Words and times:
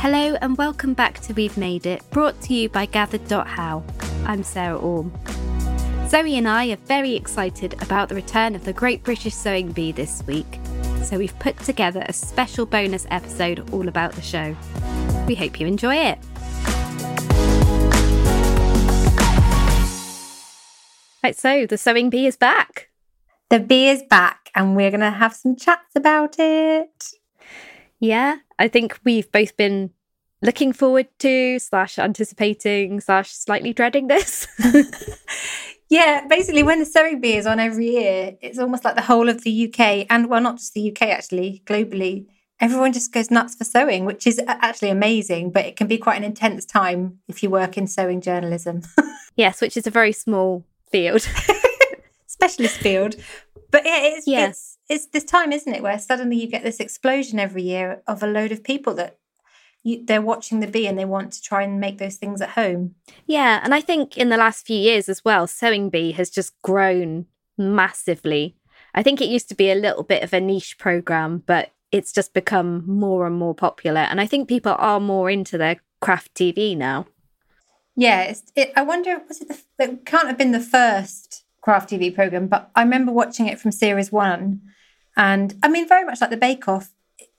Hello 0.00 0.34
and 0.40 0.56
welcome 0.56 0.94
back 0.94 1.20
to 1.20 1.34
We've 1.34 1.58
Made 1.58 1.84
It, 1.84 2.02
brought 2.08 2.40
to 2.44 2.54
you 2.54 2.70
by 2.70 2.86
Gathered.how. 2.86 3.84
I'm 4.24 4.42
Sarah 4.42 4.78
Orme. 4.78 5.12
Zoe 6.08 6.38
and 6.38 6.48
I 6.48 6.70
are 6.70 6.76
very 6.76 7.14
excited 7.14 7.74
about 7.82 8.08
the 8.08 8.14
return 8.14 8.54
of 8.54 8.64
the 8.64 8.72
Great 8.72 9.04
British 9.04 9.34
Sewing 9.34 9.72
Bee 9.72 9.92
this 9.92 10.22
week, 10.26 10.58
so 11.02 11.18
we've 11.18 11.38
put 11.38 11.58
together 11.58 12.02
a 12.06 12.14
special 12.14 12.64
bonus 12.64 13.06
episode 13.10 13.68
all 13.74 13.88
about 13.88 14.12
the 14.12 14.22
show. 14.22 14.56
We 15.26 15.34
hope 15.34 15.60
you 15.60 15.66
enjoy 15.66 15.96
it. 15.96 16.18
Right, 21.22 21.36
so 21.36 21.66
the 21.66 21.76
Sewing 21.76 22.08
Bee 22.08 22.26
is 22.26 22.38
back. 22.38 22.88
The 23.50 23.60
bee 23.60 23.90
is 23.90 24.02
back, 24.08 24.50
and 24.54 24.74
we're 24.74 24.90
going 24.90 25.00
to 25.00 25.10
have 25.10 25.34
some 25.34 25.56
chats 25.56 25.94
about 25.94 26.36
it. 26.38 27.04
Yeah, 28.02 28.36
I 28.60 28.68
think 28.68 29.00
we've 29.04 29.30
both 29.32 29.56
been 29.56 29.90
looking 30.42 30.72
forward 30.72 31.08
to, 31.20 31.58
slash 31.58 31.98
anticipating, 31.98 33.00
slash 33.00 33.32
slightly 33.32 33.72
dreading 33.72 34.06
this. 34.06 34.46
Yeah, 35.90 36.24
basically, 36.28 36.62
when 36.62 36.78
the 36.78 36.86
sewing 36.86 37.20
bee 37.20 37.34
is 37.34 37.46
on 37.46 37.58
every 37.58 37.90
year, 37.90 38.36
it's 38.40 38.60
almost 38.60 38.84
like 38.84 38.94
the 38.94 39.02
whole 39.02 39.28
of 39.28 39.42
the 39.42 39.66
UK, 39.66 40.06
and 40.08 40.30
well, 40.30 40.40
not 40.40 40.58
just 40.58 40.72
the 40.72 40.88
UK, 40.88 41.08
actually, 41.08 41.64
globally, 41.66 42.26
everyone 42.60 42.92
just 42.92 43.12
goes 43.12 43.28
nuts 43.28 43.56
for 43.56 43.64
sewing, 43.64 44.04
which 44.04 44.24
is 44.24 44.40
actually 44.46 44.90
amazing, 44.90 45.50
but 45.50 45.66
it 45.66 45.74
can 45.74 45.88
be 45.88 45.98
quite 45.98 46.16
an 46.16 46.22
intense 46.22 46.64
time 46.64 47.18
if 47.26 47.42
you 47.42 47.50
work 47.50 47.76
in 47.76 47.88
sewing 47.88 48.20
journalism. 48.20 48.82
yes, 49.34 49.60
which 49.60 49.76
is 49.76 49.84
a 49.84 49.90
very 49.90 50.12
small 50.12 50.64
field, 50.92 51.28
specialist 52.40 52.78
field. 52.78 53.16
But 53.70 53.84
yeah, 53.84 54.00
it's, 54.02 54.26
Yeah. 54.26 54.48
it's 54.48 54.78
it's 54.88 55.06
this 55.06 55.24
time, 55.24 55.52
isn't 55.52 55.72
it, 55.72 55.82
where 55.82 55.98
suddenly 55.98 56.36
you 56.36 56.48
get 56.48 56.64
this 56.64 56.80
explosion 56.80 57.38
every 57.38 57.62
year 57.62 58.02
of 58.06 58.22
a 58.22 58.26
load 58.26 58.50
of 58.50 58.64
people 58.64 58.94
that 58.94 59.18
you, 59.84 60.04
they're 60.04 60.20
watching 60.22 60.60
the 60.60 60.66
bee 60.66 60.86
and 60.86 60.98
they 60.98 61.04
want 61.04 61.32
to 61.34 61.42
try 61.42 61.62
and 61.62 61.80
make 61.80 61.98
those 61.98 62.16
things 62.16 62.40
at 62.40 62.50
home. 62.50 62.94
Yeah, 63.26 63.60
and 63.62 63.72
I 63.74 63.80
think 63.80 64.18
in 64.18 64.28
the 64.28 64.36
last 64.36 64.66
few 64.66 64.76
years 64.76 65.08
as 65.08 65.24
well, 65.24 65.46
Sewing 65.46 65.90
Bee 65.90 66.12
has 66.12 66.28
just 66.28 66.60
grown 66.62 67.26
massively. 67.56 68.56
I 68.94 69.02
think 69.02 69.20
it 69.20 69.28
used 69.28 69.48
to 69.50 69.54
be 69.54 69.70
a 69.70 69.76
little 69.76 70.02
bit 70.02 70.22
of 70.24 70.32
a 70.32 70.40
niche 70.40 70.76
program, 70.76 71.42
but 71.46 71.70
it's 71.92 72.12
just 72.12 72.34
become 72.34 72.82
more 72.86 73.26
and 73.26 73.36
more 73.36 73.54
popular. 73.54 74.00
And 74.00 74.20
I 74.20 74.26
think 74.26 74.48
people 74.48 74.74
are 74.78 75.00
more 75.00 75.30
into 75.30 75.56
their 75.56 75.76
craft 76.00 76.34
TV 76.34 76.76
now. 76.76 77.06
Yeah, 77.96 78.22
it's, 78.22 78.42
it, 78.56 78.72
I 78.76 78.82
wonder 78.82 79.20
was 79.28 79.40
it 79.40 79.48
the 79.48 79.60
it 79.84 80.04
can't 80.04 80.26
have 80.26 80.38
been 80.38 80.52
the 80.52 80.60
first 80.60 81.44
craft 81.60 81.90
TV 81.90 82.14
program, 82.14 82.46
but 82.46 82.70
I 82.74 82.82
remember 82.82 83.12
watching 83.12 83.46
it 83.46 83.60
from 83.60 83.72
series 83.72 84.10
one, 84.12 84.60
and 85.16 85.54
I 85.62 85.68
mean 85.68 85.86
very 85.88 86.04
much 86.04 86.20
like 86.20 86.30
the 86.30 86.36
Bake 86.36 86.68
Off. 86.68 86.90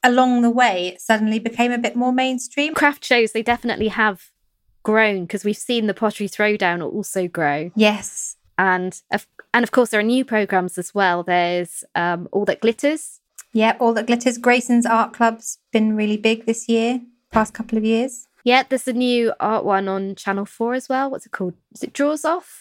Along 0.03 0.41
the 0.41 0.49
way, 0.49 0.87
it 0.87 1.01
suddenly 1.01 1.37
became 1.37 1.71
a 1.71 1.77
bit 1.77 1.95
more 1.95 2.11
mainstream. 2.11 2.73
Craft 2.73 3.05
shows, 3.05 3.31
they 3.33 3.43
definitely 3.43 3.89
have 3.89 4.31
grown 4.83 5.25
because 5.25 5.43
we've 5.43 5.55
seen 5.55 5.85
the 5.85 5.93
Pottery 5.93 6.27
Throwdown 6.27 6.81
also 6.81 7.27
grow. 7.27 7.69
Yes, 7.75 8.35
And 8.57 8.99
of, 9.11 9.27
and 9.53 9.63
of 9.63 9.69
course, 9.71 9.89
there 9.89 9.99
are 9.99 10.03
new 10.03 10.25
programs 10.25 10.79
as 10.79 10.95
well. 10.95 11.21
There's 11.21 11.83
um, 11.93 12.27
All 12.31 12.45
That 12.45 12.61
Glitters. 12.61 13.19
yeah, 13.53 13.75
all 13.79 13.93
that 13.93 14.07
glitters. 14.07 14.37
Grayson's 14.39 14.85
Art 14.87 15.13
Club's 15.13 15.59
been 15.71 15.95
really 15.95 16.17
big 16.17 16.45
this 16.47 16.67
year, 16.67 17.01
past 17.31 17.53
couple 17.53 17.77
of 17.77 17.83
years. 17.83 18.27
Yeah, 18.43 18.63
there's 18.67 18.87
a 18.87 18.93
new 18.93 19.33
art 19.39 19.63
one 19.65 19.87
on 19.87 20.15
Channel 20.15 20.45
4 20.45 20.73
as 20.73 20.89
well. 20.89 21.11
What's 21.11 21.27
it 21.27 21.31
called? 21.31 21.53
Is 21.75 21.83
it 21.83 21.93
Drawers 21.93 22.25
Off? 22.25 22.60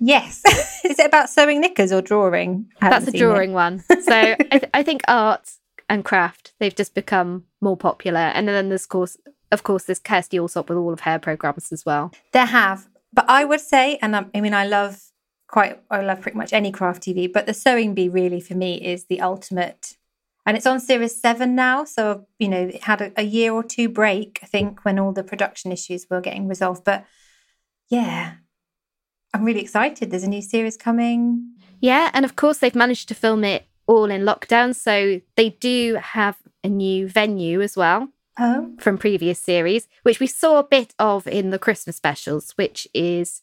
Yes, 0.00 0.42
is 0.84 0.98
it 0.98 1.06
about 1.06 1.30
sewing 1.30 1.60
knickers 1.60 1.92
or 1.92 2.02
drawing? 2.02 2.70
That's 2.80 3.08
a 3.08 3.10
seen 3.10 3.16
it. 3.16 3.24
drawing 3.24 3.52
one. 3.52 3.80
So 3.80 4.12
I, 4.12 4.36
th- 4.36 4.70
I 4.72 4.82
think 4.82 5.02
art 5.08 5.50
and 5.88 6.04
craft 6.04 6.52
they've 6.58 6.74
just 6.74 6.94
become 6.94 7.44
more 7.60 7.76
popular. 7.76 8.20
And 8.20 8.48
then 8.48 8.68
there's 8.68 8.86
course, 8.86 9.16
of 9.50 9.62
course, 9.62 9.84
there's 9.84 10.00
Kirstie 10.00 10.38
Allsopp 10.40 10.68
with 10.68 10.78
all 10.78 10.92
of 10.92 11.00
her 11.00 11.18
programs 11.18 11.72
as 11.72 11.84
well. 11.84 12.12
There 12.32 12.46
have, 12.46 12.88
but 13.12 13.28
I 13.28 13.44
would 13.44 13.60
say, 13.60 13.98
and 14.02 14.14
I, 14.14 14.26
I 14.34 14.40
mean, 14.40 14.54
I 14.54 14.66
love 14.66 15.00
quite, 15.48 15.80
I 15.90 16.02
love 16.02 16.20
pretty 16.20 16.38
much 16.38 16.52
any 16.52 16.70
craft 16.70 17.02
TV, 17.02 17.32
but 17.32 17.46
the 17.46 17.54
Sewing 17.54 17.94
Bee 17.94 18.08
really 18.08 18.40
for 18.40 18.54
me 18.54 18.74
is 18.76 19.06
the 19.06 19.20
ultimate. 19.20 19.96
And 20.46 20.56
it's 20.56 20.66
on 20.66 20.80
series 20.80 21.20
seven 21.20 21.54
now, 21.54 21.84
so 21.84 22.26
you 22.38 22.48
know 22.48 22.68
it 22.68 22.84
had 22.84 23.02
a, 23.02 23.12
a 23.18 23.22
year 23.22 23.52
or 23.52 23.62
two 23.62 23.86
break, 23.88 24.40
I 24.42 24.46
think, 24.46 24.82
when 24.82 24.98
all 24.98 25.12
the 25.12 25.22
production 25.22 25.72
issues 25.72 26.06
were 26.08 26.22
getting 26.22 26.48
resolved. 26.48 26.84
But 26.84 27.04
yeah, 27.90 28.36
I'm 29.34 29.44
really 29.44 29.60
excited. 29.60 30.10
There's 30.10 30.24
a 30.24 30.28
new 30.28 30.42
series 30.42 30.76
coming. 30.76 31.52
Yeah, 31.80 32.10
and 32.12 32.24
of 32.24 32.36
course 32.36 32.58
they've 32.58 32.74
managed 32.74 33.08
to 33.08 33.14
film 33.14 33.44
it 33.44 33.66
all 33.86 34.10
in 34.10 34.22
lockdown, 34.22 34.74
so 34.74 35.20
they 35.36 35.50
do 35.50 35.98
have 36.00 36.36
a 36.64 36.68
new 36.68 37.08
venue 37.08 37.62
as 37.62 37.76
well 37.76 38.08
Oh, 38.40 38.72
from 38.78 38.98
previous 38.98 39.40
series, 39.40 39.88
which 40.02 40.20
we 40.20 40.26
saw 40.28 40.58
a 40.58 40.64
bit 40.64 40.94
of 40.98 41.26
in 41.26 41.50
the 41.50 41.58
Christmas 41.58 41.96
specials, 41.96 42.52
which 42.52 42.86
is 42.94 43.42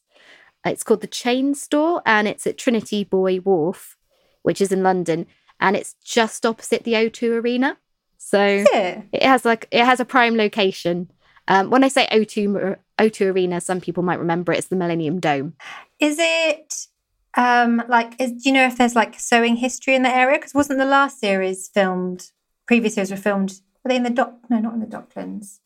it's 0.65 0.83
called 0.83 1.01
the 1.01 1.07
Chain 1.07 1.53
Store 1.53 2.01
and 2.05 2.27
it's 2.27 2.47
at 2.47 2.57
Trinity 2.57 3.03
Buoy 3.03 3.39
Wharf, 3.39 3.97
which 4.41 4.61
is 4.61 4.71
in 4.71 4.83
London, 4.83 5.27
and 5.59 5.75
it's 5.75 5.95
just 6.03 6.45
opposite 6.45 6.83
the 6.83 6.93
O2 6.93 7.41
Arena. 7.41 7.77
So 8.17 8.39
it? 8.41 9.03
it 9.11 9.23
has 9.23 9.43
like 9.43 9.67
it 9.69 9.83
has 9.83 9.99
a 9.99 10.05
prime 10.05 10.35
location. 10.37 11.11
Um, 11.47 11.69
when 11.69 11.83
I 11.83 11.89
say 11.89 12.07
O2 12.11 12.49
Mar- 12.49 12.79
O2 12.99 13.33
Arena, 13.33 13.61
some 13.61 13.81
people 13.81 14.03
might 14.03 14.19
remember 14.19 14.51
it's 14.51 14.67
the 14.67 14.75
Millennium 14.75 15.19
Dome. 15.19 15.53
Is 15.99 16.17
it 16.19 16.87
um 17.35 17.83
like? 17.87 18.19
Is, 18.19 18.31
do 18.31 18.49
you 18.49 18.53
know 18.53 18.65
if 18.65 18.77
there's 18.77 18.95
like 18.95 19.19
sewing 19.19 19.57
history 19.57 19.95
in 19.95 20.03
the 20.03 20.15
area? 20.15 20.37
Because 20.37 20.53
wasn't 20.53 20.79
the 20.79 20.85
last 20.85 21.19
series 21.19 21.67
filmed? 21.67 22.31
Previous 22.67 22.95
series 22.95 23.11
were 23.11 23.17
filmed. 23.17 23.61
Were 23.83 23.89
they 23.89 23.97
in 23.97 24.03
the 24.03 24.09
dock? 24.09 24.33
No, 24.49 24.59
not 24.59 24.73
in 24.73 24.79
the 24.79 24.87
Docklands. 24.87 25.59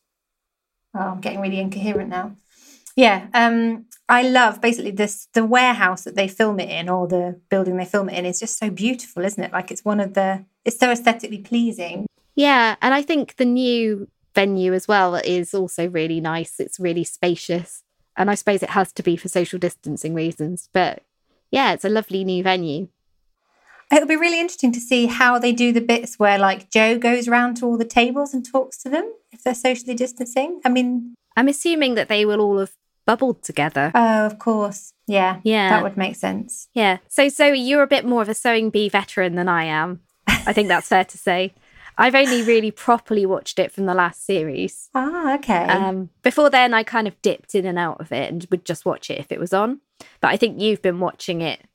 Oh, 0.93 0.99
I'm 0.99 1.21
getting 1.21 1.39
really 1.39 1.59
incoherent 1.59 2.09
now. 2.09 2.35
Yeah, 2.95 3.27
um, 3.33 3.85
I 4.09 4.23
love 4.23 4.59
basically 4.59 4.91
this 4.91 5.27
the 5.33 5.45
warehouse 5.45 6.03
that 6.03 6.15
they 6.15 6.27
film 6.27 6.59
it 6.59 6.69
in, 6.69 6.89
or 6.89 7.07
the 7.07 7.39
building 7.49 7.77
they 7.77 7.85
film 7.85 8.09
it 8.09 8.17
in, 8.17 8.25
is 8.25 8.39
just 8.39 8.57
so 8.57 8.69
beautiful, 8.69 9.23
isn't 9.23 9.41
it? 9.41 9.53
Like 9.53 9.71
it's 9.71 9.85
one 9.85 9.99
of 9.99 10.15
the. 10.15 10.43
It's 10.65 10.77
so 10.77 10.91
aesthetically 10.91 11.37
pleasing. 11.37 12.07
Yeah, 12.35 12.75
and 12.81 12.93
I 12.93 13.01
think 13.01 13.37
the 13.37 13.45
new 13.45 14.09
venue 14.35 14.73
as 14.73 14.87
well 14.87 15.15
is 15.15 15.53
also 15.53 15.87
really 15.89 16.21
nice. 16.21 16.59
It's 16.59 16.79
really 16.79 17.03
spacious. 17.03 17.83
And 18.17 18.29
I 18.29 18.35
suppose 18.35 18.61
it 18.63 18.71
has 18.71 18.91
to 18.93 19.03
be 19.03 19.15
for 19.15 19.29
social 19.29 19.59
distancing 19.59 20.13
reasons. 20.13 20.69
But 20.73 21.03
yeah, 21.51 21.73
it's 21.73 21.85
a 21.85 21.89
lovely 21.89 22.23
new 22.23 22.43
venue. 22.43 22.89
It'll 23.91 24.07
be 24.07 24.15
really 24.15 24.39
interesting 24.39 24.71
to 24.73 24.79
see 24.79 25.07
how 25.07 25.39
they 25.39 25.51
do 25.51 25.71
the 25.71 25.81
bits 25.81 26.19
where 26.19 26.37
like 26.37 26.69
Joe 26.69 26.97
goes 26.99 27.27
around 27.27 27.55
to 27.57 27.65
all 27.65 27.77
the 27.77 27.85
tables 27.85 28.33
and 28.33 28.45
talks 28.45 28.77
to 28.83 28.89
them 28.89 29.11
if 29.31 29.43
they're 29.43 29.55
socially 29.55 29.95
distancing. 29.95 30.61
I 30.63 30.69
mean, 30.69 31.15
I'm 31.35 31.47
assuming 31.47 31.95
that 31.95 32.07
they 32.07 32.23
will 32.25 32.39
all 32.39 32.59
have 32.59 32.73
bubbled 33.07 33.41
together. 33.41 33.91
oh, 33.95 34.25
of 34.27 34.37
course, 34.37 34.93
yeah, 35.07 35.39
Yeah. 35.43 35.69
that 35.69 35.81
would 35.81 35.97
make 35.97 36.15
sense. 36.15 36.67
Yeah. 36.75 36.97
So 37.07 37.27
Zoe, 37.29 37.57
you're 37.57 37.81
a 37.81 37.87
bit 37.87 38.05
more 38.05 38.21
of 38.21 38.29
a 38.29 38.35
sewing 38.35 38.69
bee 38.69 38.89
veteran 38.89 39.33
than 39.33 39.49
I 39.49 39.63
am. 39.63 40.01
I 40.27 40.53
think 40.53 40.67
that's 40.67 40.87
fair 40.89 41.05
to 41.05 41.17
say. 41.17 41.55
I've 41.99 42.15
only 42.15 42.41
really 42.43 42.71
properly 42.71 43.25
watched 43.25 43.59
it 43.59 43.71
from 43.71 43.85
the 43.85 43.93
last 43.93 44.25
series. 44.25 44.89
Ah, 44.95 45.35
okay. 45.35 45.65
Um, 45.65 46.09
before 46.23 46.49
then, 46.49 46.73
I 46.73 46.83
kind 46.83 47.07
of 47.07 47.21
dipped 47.21 47.53
in 47.53 47.65
and 47.65 47.77
out 47.77 47.99
of 47.99 48.11
it 48.11 48.31
and 48.31 48.47
would 48.49 48.65
just 48.65 48.85
watch 48.85 49.09
it 49.09 49.19
if 49.19 49.31
it 49.31 49.39
was 49.39 49.53
on. 49.53 49.81
But 50.21 50.29
I 50.29 50.37
think 50.37 50.61
you've 50.61 50.81
been 50.81 51.01
watching 51.01 51.41
it 51.41 51.65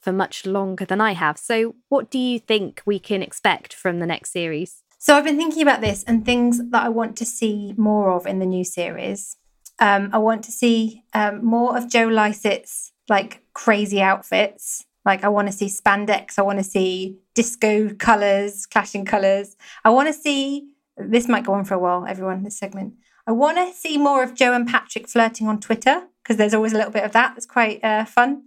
for 0.00 0.12
much 0.12 0.46
longer 0.46 0.86
than 0.86 1.00
I 1.00 1.12
have. 1.12 1.36
So, 1.36 1.74
what 1.90 2.10
do 2.10 2.18
you 2.18 2.38
think 2.38 2.80
we 2.86 2.98
can 2.98 3.22
expect 3.22 3.74
from 3.74 3.98
the 3.98 4.06
next 4.06 4.32
series? 4.32 4.82
So 4.98 5.14
I've 5.14 5.24
been 5.24 5.36
thinking 5.36 5.62
about 5.62 5.82
this 5.82 6.02
and 6.04 6.24
things 6.24 6.70
that 6.70 6.82
I 6.82 6.88
want 6.88 7.16
to 7.18 7.26
see 7.26 7.74
more 7.76 8.12
of 8.12 8.26
in 8.26 8.38
the 8.38 8.46
new 8.46 8.64
series. 8.64 9.36
Um, 9.78 10.08
I 10.12 10.18
want 10.18 10.42
to 10.44 10.52
see 10.52 11.02
um, 11.12 11.44
more 11.44 11.76
of 11.76 11.90
Joe 11.90 12.06
Lycett's 12.06 12.92
like 13.08 13.42
crazy 13.52 14.00
outfits. 14.00 14.85
Like 15.06 15.24
I 15.24 15.28
want 15.28 15.46
to 15.48 15.52
see 15.52 15.66
spandex. 15.66 16.38
I 16.38 16.42
want 16.42 16.58
to 16.58 16.64
see 16.64 17.16
disco 17.34 17.94
colors, 17.94 18.66
clashing 18.66 19.04
colors. 19.04 19.56
I 19.84 19.90
want 19.90 20.08
to 20.08 20.12
see. 20.12 20.68
This 20.98 21.28
might 21.28 21.44
go 21.44 21.52
on 21.54 21.64
for 21.64 21.74
a 21.74 21.78
while, 21.78 22.04
everyone. 22.06 22.42
This 22.42 22.58
segment. 22.58 22.94
I 23.26 23.32
want 23.32 23.56
to 23.56 23.72
see 23.72 23.96
more 23.98 24.22
of 24.22 24.34
Joe 24.34 24.52
and 24.52 24.66
Patrick 24.66 25.08
flirting 25.08 25.46
on 25.48 25.60
Twitter 25.60 26.02
because 26.22 26.36
there's 26.36 26.54
always 26.54 26.72
a 26.72 26.76
little 26.76 26.92
bit 26.92 27.04
of 27.04 27.12
that. 27.12 27.34
That's 27.34 27.46
quite 27.46 27.82
uh, 27.84 28.04
fun. 28.04 28.42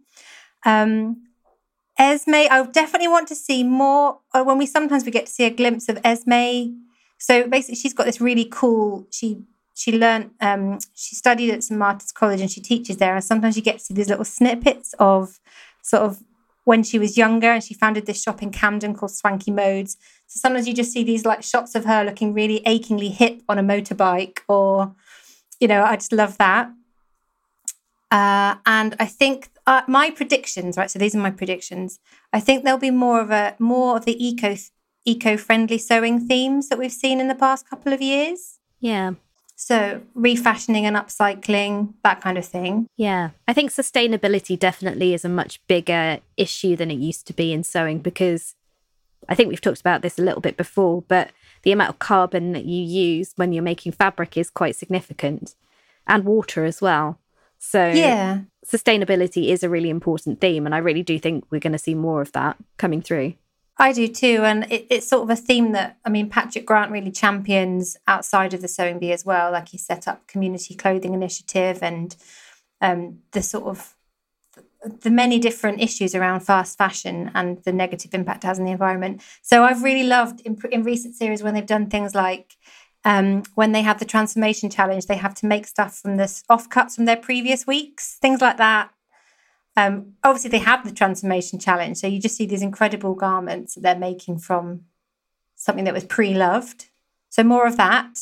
Um, 0.66 1.24
Esme, 1.98 2.34
I 2.50 2.66
definitely 2.72 3.10
want 3.10 3.28
to 3.30 3.36
see 3.36 3.64
more. 3.64 4.20
uh, 4.34 4.44
When 4.44 4.58
we 4.58 4.66
sometimes 4.66 5.06
we 5.06 5.12
get 5.12 5.26
to 5.28 5.32
see 5.32 5.46
a 5.46 5.50
glimpse 5.50 5.90
of 5.90 6.00
Esme. 6.04 6.76
So 7.18 7.48
basically, 7.48 7.76
she's 7.76 7.94
got 7.94 8.06
this 8.06 8.22
really 8.22 8.48
cool. 8.52 9.08
She 9.12 9.44
she 9.76 9.98
learned. 9.98 10.32
Um, 10.42 10.80
she 10.94 11.16
studied 11.16 11.52
at 11.52 11.64
St 11.64 11.78
Martin's 11.78 12.12
College 12.12 12.42
and 12.42 12.52
she 12.52 12.62
teaches 12.62 12.98
there. 12.98 13.16
And 13.16 13.24
sometimes 13.24 13.56
you 13.56 13.64
get 13.64 13.78
to 13.80 13.84
see 13.86 13.94
these 13.94 14.10
little 14.10 14.26
snippets 14.26 14.94
of 15.00 15.40
sort 15.82 16.04
of 16.04 16.22
when 16.70 16.84
she 16.84 17.00
was 17.00 17.18
younger 17.18 17.50
and 17.50 17.64
she 17.64 17.74
founded 17.74 18.06
this 18.06 18.22
shop 18.22 18.44
in 18.44 18.52
Camden 18.52 18.94
called 18.94 19.10
Swanky 19.10 19.50
Modes. 19.50 19.98
So 20.28 20.38
sometimes 20.40 20.68
you 20.68 20.74
just 20.76 20.92
see 20.92 21.04
these 21.04 21.26
like 21.26 21.42
shots 21.42 21.74
of 21.74 21.86
her 21.86 22.04
looking 22.04 22.32
really 22.32 22.62
achingly 22.64 23.10
hip 23.10 23.42
on 23.50 23.58
a 23.58 23.64
motorbike, 23.64 24.42
or 24.48 24.94
you 25.60 25.68
know, 25.68 25.84
I 25.84 25.96
just 25.96 26.12
love 26.12 26.38
that. 26.38 26.70
Uh, 28.12 28.54
and 28.68 28.96
I 29.00 29.08
think 29.08 29.50
uh, 29.66 29.82
my 29.88 30.12
predictions, 30.12 30.78
right? 30.78 30.92
So 30.92 31.00
these 31.00 31.16
are 31.16 31.20
my 31.30 31.32
predictions. 31.32 32.00
I 32.32 32.40
think 32.40 32.64
there'll 32.64 32.78
be 32.78 32.92
more 32.92 33.20
of 33.20 33.32
a 33.32 33.56
more 33.58 33.98
of 33.98 34.06
the 34.06 34.24
eco 34.24 34.56
eco 35.06 35.38
friendly 35.38 35.80
sewing 35.80 36.28
themes 36.28 36.70
that 36.70 36.78
we've 36.78 37.00
seen 37.04 37.20
in 37.20 37.30
the 37.30 37.42
past 37.46 37.68
couple 37.68 37.94
of 37.94 38.00
years. 38.00 38.60
Yeah. 38.80 39.14
So, 39.62 40.02
refashioning 40.16 40.86
and 40.86 40.96
upcycling, 40.96 41.94
that 42.06 42.22
kind 42.22 42.38
of 42.38 42.46
thing. 42.46 42.88
Yeah. 42.96 43.32
I 43.46 43.52
think 43.52 43.72
sustainability 43.72 44.58
definitely 44.58 45.14
is 45.14 45.26
a 45.26 45.30
much 45.30 45.60
bigger 45.68 46.20
issue 46.38 46.78
than 46.78 46.90
it 46.90 46.98
used 46.98 47.28
to 47.28 47.34
be 47.34 47.52
in 47.52 47.64
sewing 47.66 48.00
because 48.00 48.56
I 49.28 49.36
think 49.36 49.50
we've 49.50 49.60
talked 49.60 49.82
about 49.82 50.02
this 50.02 50.18
a 50.18 50.22
little 50.22 50.40
bit 50.40 50.56
before, 50.56 51.02
but 51.02 51.32
the 51.64 51.74
amount 51.74 51.90
of 51.90 52.00
carbon 52.00 52.54
that 52.54 52.64
you 52.64 52.82
use 52.82 53.34
when 53.36 53.52
you're 53.52 53.62
making 53.62 53.92
fabric 53.92 54.38
is 54.38 54.50
quite 54.50 54.78
significant 54.78 55.56
and 56.08 56.24
water 56.24 56.64
as 56.64 56.82
well. 56.82 57.20
So, 57.60 57.86
Yeah. 57.90 58.44
sustainability 58.66 59.50
is 59.50 59.62
a 59.62 59.70
really 59.70 59.90
important 59.90 60.40
theme. 60.40 60.66
And 60.66 60.74
I 60.74 60.78
really 60.78 61.04
do 61.04 61.20
think 61.20 61.44
we're 61.52 61.60
going 61.60 61.74
to 61.74 61.78
see 61.78 61.96
more 61.96 62.22
of 62.22 62.32
that 62.32 62.56
coming 62.78 63.02
through. 63.02 63.34
I 63.80 63.94
do 63.94 64.08
too. 64.10 64.42
And 64.44 64.70
it, 64.72 64.88
it's 64.90 65.08
sort 65.08 65.24
of 65.24 65.30
a 65.30 65.36
theme 65.36 65.72
that, 65.72 65.98
I 66.06 66.10
mean, 66.10 66.30
Patrick 66.30 66.66
Grant 66.66 66.92
really 66.92 67.12
champions 67.12 67.98
outside 68.08 68.54
of 68.54 68.62
the 68.62 68.68
sewing 68.68 69.00
bee 69.00 69.14
as 69.14 69.26
well. 69.26 69.52
Like 69.52 69.70
he 69.70 69.78
set 69.78 70.08
up 70.08 70.28
community 70.28 70.76
clothing 70.76 71.14
initiative 71.14 71.80
and 71.82 72.16
um, 72.82 73.20
the 73.32 73.42
sort 73.42 73.66
of 73.66 73.96
the 75.02 75.10
many 75.10 75.40
different 75.40 75.82
issues 75.82 76.16
around 76.16 76.42
fast 76.42 76.78
fashion 76.78 77.32
and 77.34 77.62
the 77.64 77.74
negative 77.74 78.14
impact 78.14 78.44
it 78.44 78.48
has 78.48 78.60
on 78.60 78.66
the 78.66 78.72
environment. 78.72 79.22
So 79.42 79.64
I've 79.64 79.84
really 79.84 80.04
loved 80.04 80.42
in, 80.42 80.58
in 80.72 80.84
recent 80.84 81.16
series 81.16 81.44
when 81.44 81.54
they've 81.54 81.66
done 81.66 81.90
things 81.90 82.16
like 82.16 82.56
um, 83.06 83.44
when 83.56 83.72
they 83.72 83.82
have 83.82 84.00
the 84.00 84.06
transformation 84.06 84.70
challenge, 84.70 85.06
they 85.06 85.16
have 85.18 85.36
to 85.36 85.46
make 85.46 85.68
stuff 85.68 85.98
from 85.98 86.18
this 86.18 86.44
offcuts 86.50 86.96
from 86.96 87.06
their 87.06 87.18
previous 87.18 87.66
weeks, 87.66 88.18
things 88.22 88.42
like 88.42 88.58
that. 88.58 88.92
Um, 89.76 90.14
obviously, 90.24 90.50
they 90.50 90.60
have 90.60 90.86
the 90.86 90.94
transformation 90.94 91.60
challenge, 91.60 91.98
so 91.98 92.08
you 92.08 92.20
just 92.20 92.36
see 92.36 92.46
these 92.46 92.62
incredible 92.62 93.16
garments 93.16 93.76
that 93.76 93.82
they're 93.82 93.96
making 93.96 94.40
from 94.40 94.82
something 95.56 95.86
that 95.86 95.94
was 95.94 96.04
pre-loved. 96.04 96.88
So 97.30 97.44
more 97.44 97.68
of 97.68 97.78
that. 97.78 98.20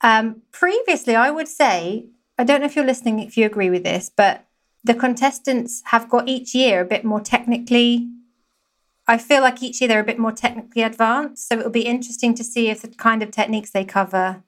Um, 0.00 0.42
previously, 0.52 1.16
I 1.16 1.30
would 1.30 1.48
say 1.48 2.06
I 2.38 2.44
don't 2.44 2.60
know 2.60 2.66
if 2.66 2.76
you're 2.76 2.84
listening, 2.84 3.20
if 3.20 3.36
you 3.36 3.46
agree 3.46 3.70
with 3.70 3.84
this, 3.84 4.10
but 4.14 4.46
the 4.82 4.94
contestants 4.94 5.82
have 5.86 6.08
got 6.08 6.28
each 6.28 6.54
year 6.54 6.80
a 6.80 6.84
bit 6.84 7.04
more 7.04 7.20
technically. 7.20 8.08
I 9.06 9.18
feel 9.18 9.40
like 9.40 9.62
each 9.62 9.80
year 9.80 9.88
they're 9.88 10.00
a 10.00 10.04
bit 10.04 10.18
more 10.18 10.32
technically 10.32 10.82
advanced, 10.82 11.48
so 11.48 11.58
it'll 11.58 11.70
be 11.70 11.86
interesting 11.86 12.34
to 12.34 12.44
see 12.44 12.68
if 12.68 12.82
the 12.82 12.88
kind 12.88 13.22
of 13.22 13.30
techniques 13.30 13.70
they 13.70 13.84
cover, 13.84 14.42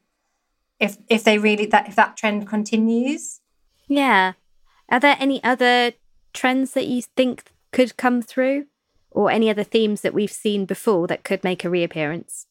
if 0.81 0.99
if 1.09 1.25
they 1.25 1.39
really 1.39 1.67
that 1.67 1.89
if 1.89 1.95
that 1.97 2.17
trend 2.17 2.49
continues. 2.49 3.41
Yeah. 3.87 4.33
Are 4.89 5.01
there 5.01 5.17
any 5.19 5.43
other 5.43 5.93
trends 6.33 6.73
that 6.73 6.87
you 6.87 7.03
think 7.03 7.53
could 7.73 7.97
come 7.97 8.23
through 8.23 8.67
or 9.11 9.31
any 9.31 9.51
other 9.51 9.65
themes 9.65 10.03
that 10.03 10.15
we've 10.15 10.31
seen 10.31 10.65
before 10.65 11.07
that 11.07 11.25
could 11.25 11.43
make 11.43 11.65
a 11.65 11.71
reappearance? 11.71 12.47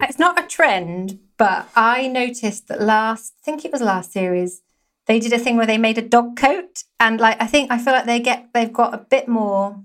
It's 0.00 0.18
not 0.18 0.42
a 0.42 0.46
trend, 0.46 1.20
but 1.36 1.68
I 1.74 2.06
noticed 2.06 2.68
that 2.68 2.82
last, 2.82 3.34
I 3.40 3.44
think 3.44 3.64
it 3.64 3.72
was 3.72 3.80
last 3.80 4.12
series, 4.12 4.62
they 5.06 5.20
did 5.20 5.32
a 5.32 5.38
thing 5.38 5.56
where 5.56 5.66
they 5.66 5.78
made 5.78 5.98
a 5.98 6.02
dog 6.02 6.36
coat, 6.36 6.84
and 6.98 7.20
like 7.20 7.40
I 7.40 7.46
think 7.46 7.70
I 7.70 7.78
feel 7.78 7.92
like 7.92 8.06
they 8.06 8.20
get 8.20 8.48
they've 8.52 8.72
got 8.72 8.92
a 8.92 8.98
bit 8.98 9.28
more. 9.28 9.80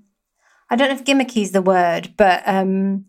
I 0.69 0.75
don't 0.75 0.89
know 0.89 0.95
if 0.95 1.05
gimmicky 1.05 1.43
is 1.43 1.51
the 1.51 1.61
word, 1.61 2.13
but 2.17 2.41
um, 2.47 3.05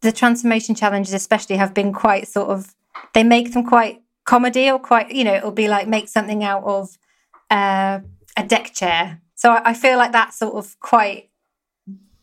the 0.00 0.12
transformation 0.12 0.74
challenges 0.74 1.12
especially 1.12 1.56
have 1.56 1.74
been 1.74 1.92
quite 1.92 2.28
sort 2.28 2.48
of. 2.50 2.74
They 3.14 3.24
make 3.24 3.52
them 3.52 3.66
quite 3.66 4.02
comedy 4.24 4.70
or 4.70 4.78
quite 4.78 5.10
you 5.10 5.24
know 5.24 5.34
it'll 5.34 5.50
be 5.50 5.68
like 5.68 5.88
make 5.88 6.08
something 6.08 6.44
out 6.44 6.64
of 6.64 6.96
uh, 7.50 8.00
a 8.36 8.44
deck 8.44 8.72
chair. 8.74 9.20
So 9.34 9.50
I, 9.52 9.70
I 9.70 9.74
feel 9.74 9.96
like 9.98 10.12
that's 10.12 10.38
sort 10.38 10.54
of 10.54 10.78
quite 10.80 11.30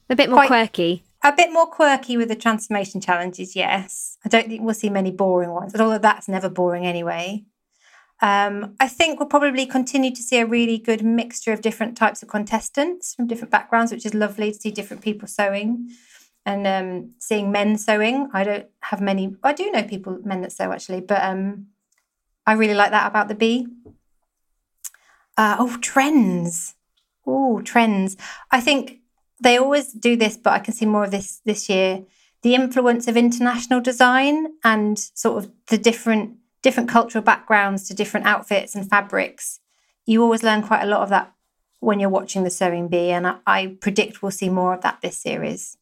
A 0.10 0.16
bit 0.16 0.30
more 0.30 0.38
Quite- 0.40 0.48
quirky. 0.48 1.04
a 1.24 1.32
bit 1.36 1.52
more 1.52 1.68
quirky 1.68 2.18
with 2.18 2.28
the 2.30 2.36
transformation 2.36 3.00
challenges, 3.02 3.56
yes. 3.56 4.18
I 4.26 4.30
don't 4.30 4.48
think 4.48 4.62
we'll 4.62 4.74
see 4.74 4.90
many 4.90 5.12
boring 5.12 5.52
ones, 5.52 5.72
but 5.72 5.82
although 5.82 5.98
that's 5.98 6.28
never 6.28 6.50
boring 6.50 6.86
anyway. 6.86 7.46
Um, 8.22 8.76
I 8.80 8.88
think 8.88 9.20
we'll 9.20 9.28
probably 9.28 9.66
continue 9.66 10.12
to 10.16 10.22
see 10.22 10.38
a 10.40 10.46
really 10.46 10.78
good 10.78 11.04
mixture 11.04 11.52
of 11.52 11.62
different 11.62 11.98
types 11.98 12.22
of 12.24 12.30
contestants 12.30 13.16
from 13.16 13.28
different 13.28 13.52
backgrounds, 13.52 13.92
which 13.92 14.06
is 14.06 14.14
lovely 14.14 14.52
to 14.52 14.58
see 14.58 14.72
different 14.72 15.02
people 15.04 15.28
sewing 15.28 15.90
and 16.46 16.66
um, 16.68 17.12
seeing 17.20 17.52
men 17.52 17.78
sewing. 17.78 18.30
I 18.34 18.44
don't 18.44 18.68
have 18.82 19.02
many, 19.02 19.36
I 19.44 19.52
do 19.54 19.70
know 19.72 19.84
people, 19.84 20.20
men 20.24 20.42
that 20.42 20.52
sew 20.54 20.72
actually, 20.72 21.02
but 21.02 21.22
um, 21.24 21.68
I 22.46 22.54
really 22.54 22.76
like 22.76 22.92
that 22.92 23.08
about 23.08 23.28
the 23.28 23.36
bee. 23.36 23.68
Uh, 25.38 25.56
oh, 25.60 25.78
trends. 25.82 26.76
Oh, 27.26 27.62
trends. 27.62 28.18
I 28.52 28.62
think 28.62 29.00
they 29.42 29.58
always 29.58 29.92
do 29.92 30.16
this, 30.16 30.38
but 30.38 30.54
I 30.54 30.60
can 30.60 30.74
see 30.74 30.86
more 30.86 31.06
of 31.06 31.12
this 31.12 31.42
this 31.46 31.70
year. 31.70 32.04
The 32.42 32.56
influence 32.56 33.08
of 33.08 33.16
international 33.16 33.82
design 33.82 34.48
and 34.64 35.00
sort 35.00 35.44
of 35.44 35.52
the 35.68 35.78
different 35.78 36.38
different 36.62 36.90
cultural 36.90 37.24
backgrounds 37.24 37.88
to 37.88 37.94
different 37.94 38.26
outfits 38.26 38.76
and 38.76 38.90
fabrics. 38.90 39.60
You 40.06 40.22
always 40.24 40.44
learn 40.44 40.64
quite 40.64 40.84
a 40.84 40.88
lot 40.88 41.02
of 41.02 41.10
that 41.10 41.34
when 41.80 42.00
you're 42.00 42.10
watching 42.10 42.44
the 42.44 42.50
sewing 42.50 42.88
bee, 42.88 43.12
and 43.12 43.28
I, 43.28 43.36
I 43.46 43.78
predict 43.80 44.22
we'll 44.22 44.32
see 44.32 44.50
more 44.50 44.74
of 44.74 44.82
that 44.82 45.00
this 45.02 45.18
series. 45.18 45.78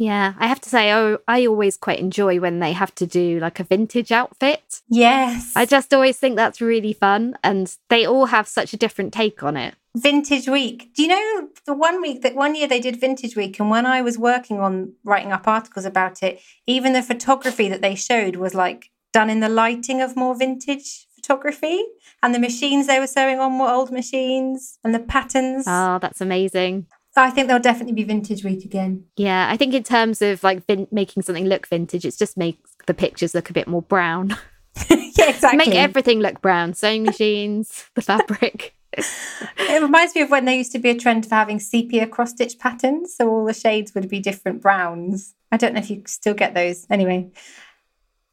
Yeah. 0.00 0.32
I 0.38 0.46
have 0.46 0.62
to 0.62 0.70
say, 0.70 0.92
oh, 0.94 1.18
I 1.28 1.46
always 1.46 1.76
quite 1.76 1.98
enjoy 1.98 2.40
when 2.40 2.58
they 2.58 2.72
have 2.72 2.94
to 2.96 3.06
do 3.06 3.38
like 3.38 3.60
a 3.60 3.64
vintage 3.64 4.10
outfit. 4.10 4.80
Yes, 4.88 5.52
I 5.54 5.66
just 5.66 5.92
always 5.92 6.16
think 6.16 6.36
that's 6.36 6.62
really 6.62 6.94
fun. 6.94 7.36
And 7.44 7.76
they 7.90 8.06
all 8.06 8.26
have 8.26 8.48
such 8.48 8.72
a 8.72 8.78
different 8.78 9.12
take 9.12 9.42
on 9.42 9.58
it. 9.58 9.74
Vintage 9.94 10.48
Week. 10.48 10.94
Do 10.94 11.02
you 11.02 11.08
know 11.08 11.48
the 11.66 11.74
one 11.74 12.00
week 12.00 12.22
that 12.22 12.34
one 12.34 12.54
year 12.54 12.66
they 12.66 12.80
did 12.80 12.98
Vintage 12.98 13.36
Week? 13.36 13.60
And 13.60 13.68
when 13.68 13.84
I 13.84 14.00
was 14.00 14.16
working 14.16 14.58
on 14.58 14.94
writing 15.04 15.32
up 15.32 15.46
articles 15.46 15.84
about 15.84 16.22
it, 16.22 16.40
even 16.66 16.94
the 16.94 17.02
photography 17.02 17.68
that 17.68 17.82
they 17.82 17.94
showed 17.94 18.36
was 18.36 18.54
like 18.54 18.90
done 19.12 19.28
in 19.28 19.40
the 19.40 19.50
lighting 19.50 20.00
of 20.00 20.16
more 20.16 20.34
vintage 20.34 21.08
photography. 21.14 21.82
And 22.22 22.34
the 22.34 22.38
machines 22.38 22.86
they 22.86 23.00
were 23.00 23.06
sewing 23.06 23.38
on 23.38 23.58
were 23.58 23.68
old 23.68 23.90
machines 23.90 24.78
and 24.82 24.94
the 24.94 25.00
patterns. 25.00 25.64
Oh, 25.66 25.98
that's 25.98 26.22
amazing. 26.22 26.86
I 27.16 27.30
think 27.30 27.48
there'll 27.48 27.62
definitely 27.62 27.94
be 27.94 28.04
Vintage 28.04 28.44
Week 28.44 28.64
again. 28.64 29.04
Yeah. 29.16 29.48
I 29.50 29.56
think 29.56 29.74
in 29.74 29.82
terms 29.82 30.22
of 30.22 30.42
like 30.44 30.66
vin- 30.66 30.88
making 30.92 31.24
something 31.24 31.46
look 31.46 31.66
vintage, 31.66 32.04
it 32.04 32.16
just 32.16 32.36
makes 32.36 32.70
the 32.86 32.94
pictures 32.94 33.34
look 33.34 33.50
a 33.50 33.52
bit 33.52 33.66
more 33.66 33.82
brown. 33.82 34.36
yeah, 34.90 35.30
exactly. 35.30 35.58
Make 35.58 35.74
everything 35.74 36.20
look 36.20 36.40
brown. 36.40 36.74
Sewing 36.74 37.04
machines, 37.04 37.90
the 37.94 38.02
fabric. 38.02 38.74
It 38.92 39.82
reminds 39.82 40.14
me 40.14 40.22
of 40.22 40.30
when 40.30 40.44
there 40.44 40.54
used 40.54 40.72
to 40.72 40.78
be 40.78 40.90
a 40.90 40.98
trend 40.98 41.24
of 41.24 41.30
having 41.30 41.60
sepia 41.60 42.06
cross 42.06 42.30
stitch 42.30 42.58
patterns. 42.58 43.14
So 43.16 43.28
all 43.28 43.44
the 43.44 43.54
shades 43.54 43.94
would 43.94 44.08
be 44.08 44.20
different 44.20 44.62
browns. 44.62 45.34
I 45.52 45.56
don't 45.56 45.74
know 45.74 45.80
if 45.80 45.90
you 45.90 46.02
still 46.06 46.34
get 46.34 46.54
those. 46.54 46.86
Anyway, 46.90 47.30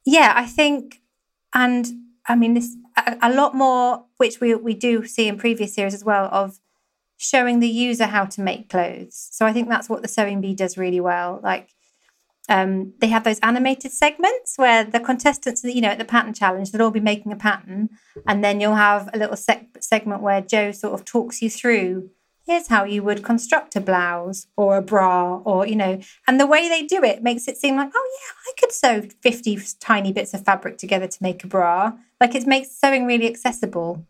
yeah, 0.05 0.34
I 0.36 0.46
think, 0.46 1.01
and 1.53 1.88
I 2.27 2.36
mean, 2.36 2.53
this 2.53 2.75
a, 2.96 3.17
a 3.24 3.34
lot 3.34 3.55
more, 3.55 4.05
which 4.17 4.39
we, 4.39 4.55
we 4.55 4.74
do 4.74 5.05
see 5.05 5.27
in 5.27 5.38
previous 5.38 5.74
series 5.75 5.93
as 5.93 6.03
well, 6.03 6.27
of 6.31 6.60
showing 7.17 7.59
the 7.59 7.67
user 7.67 8.05
how 8.05 8.25
to 8.25 8.41
make 8.41 8.69
clothes. 8.69 9.27
So 9.31 9.45
I 9.45 9.53
think 9.53 9.69
that's 9.69 9.89
what 9.89 10.01
the 10.01 10.07
sewing 10.07 10.39
bee 10.39 10.53
does 10.53 10.77
really 10.77 11.00
well. 11.00 11.39
Like, 11.43 11.69
um, 12.50 12.93
they 13.00 13.07
have 13.07 13.24
those 13.25 13.39
animated 13.39 13.91
segments 13.91 14.57
where 14.57 14.86
the 14.86 15.01
contestants, 15.01 15.63
you 15.63 15.81
know, 15.81 15.89
at 15.89 15.97
the 15.97 16.05
pattern 16.05 16.33
challenge, 16.33 16.71
they'll 16.71 16.83
all 16.83 16.91
be 16.91 17.00
making 17.01 17.33
a 17.33 17.36
pattern, 17.36 17.89
and 18.25 18.43
then 18.43 18.62
you'll 18.62 18.75
have 18.75 19.09
a 19.13 19.17
little 19.17 19.36
seg- 19.36 19.83
segment 19.83 20.21
where 20.21 20.39
Joe 20.39 20.71
sort 20.71 20.93
of 20.93 21.03
talks 21.03 21.41
you 21.41 21.50
through. 21.50 22.12
Here's 22.45 22.67
how 22.67 22.86
you 22.86 23.03
would 23.03 23.25
construct 23.25 23.75
a 23.75 23.81
blouse 23.81 24.47
or 24.55 24.77
a 24.77 24.81
bra, 24.81 25.39
or 25.39 25.67
you 25.67 25.75
know, 25.75 26.00
and 26.25 26.39
the 26.39 26.47
way 26.47 26.69
they 26.69 26.83
do 26.83 27.03
it 27.03 27.21
makes 27.21 27.50
it 27.50 27.57
seem 27.57 27.75
like, 27.75 27.91
oh 27.93 28.19
yeah, 28.21 28.33
I 28.47 28.53
could 28.57 28.71
sew 28.71 29.01
fifty 29.21 29.59
tiny 29.81 30.13
bits 30.13 30.33
of 30.33 30.45
fabric 30.45 30.77
together 30.77 31.07
to 31.07 31.24
make 31.24 31.43
a 31.43 31.47
bra. 31.47 31.91
Like 32.21 32.33
it 32.33 32.47
makes 32.47 32.71
sewing 32.71 33.05
really 33.05 33.27
accessible. 33.27 34.05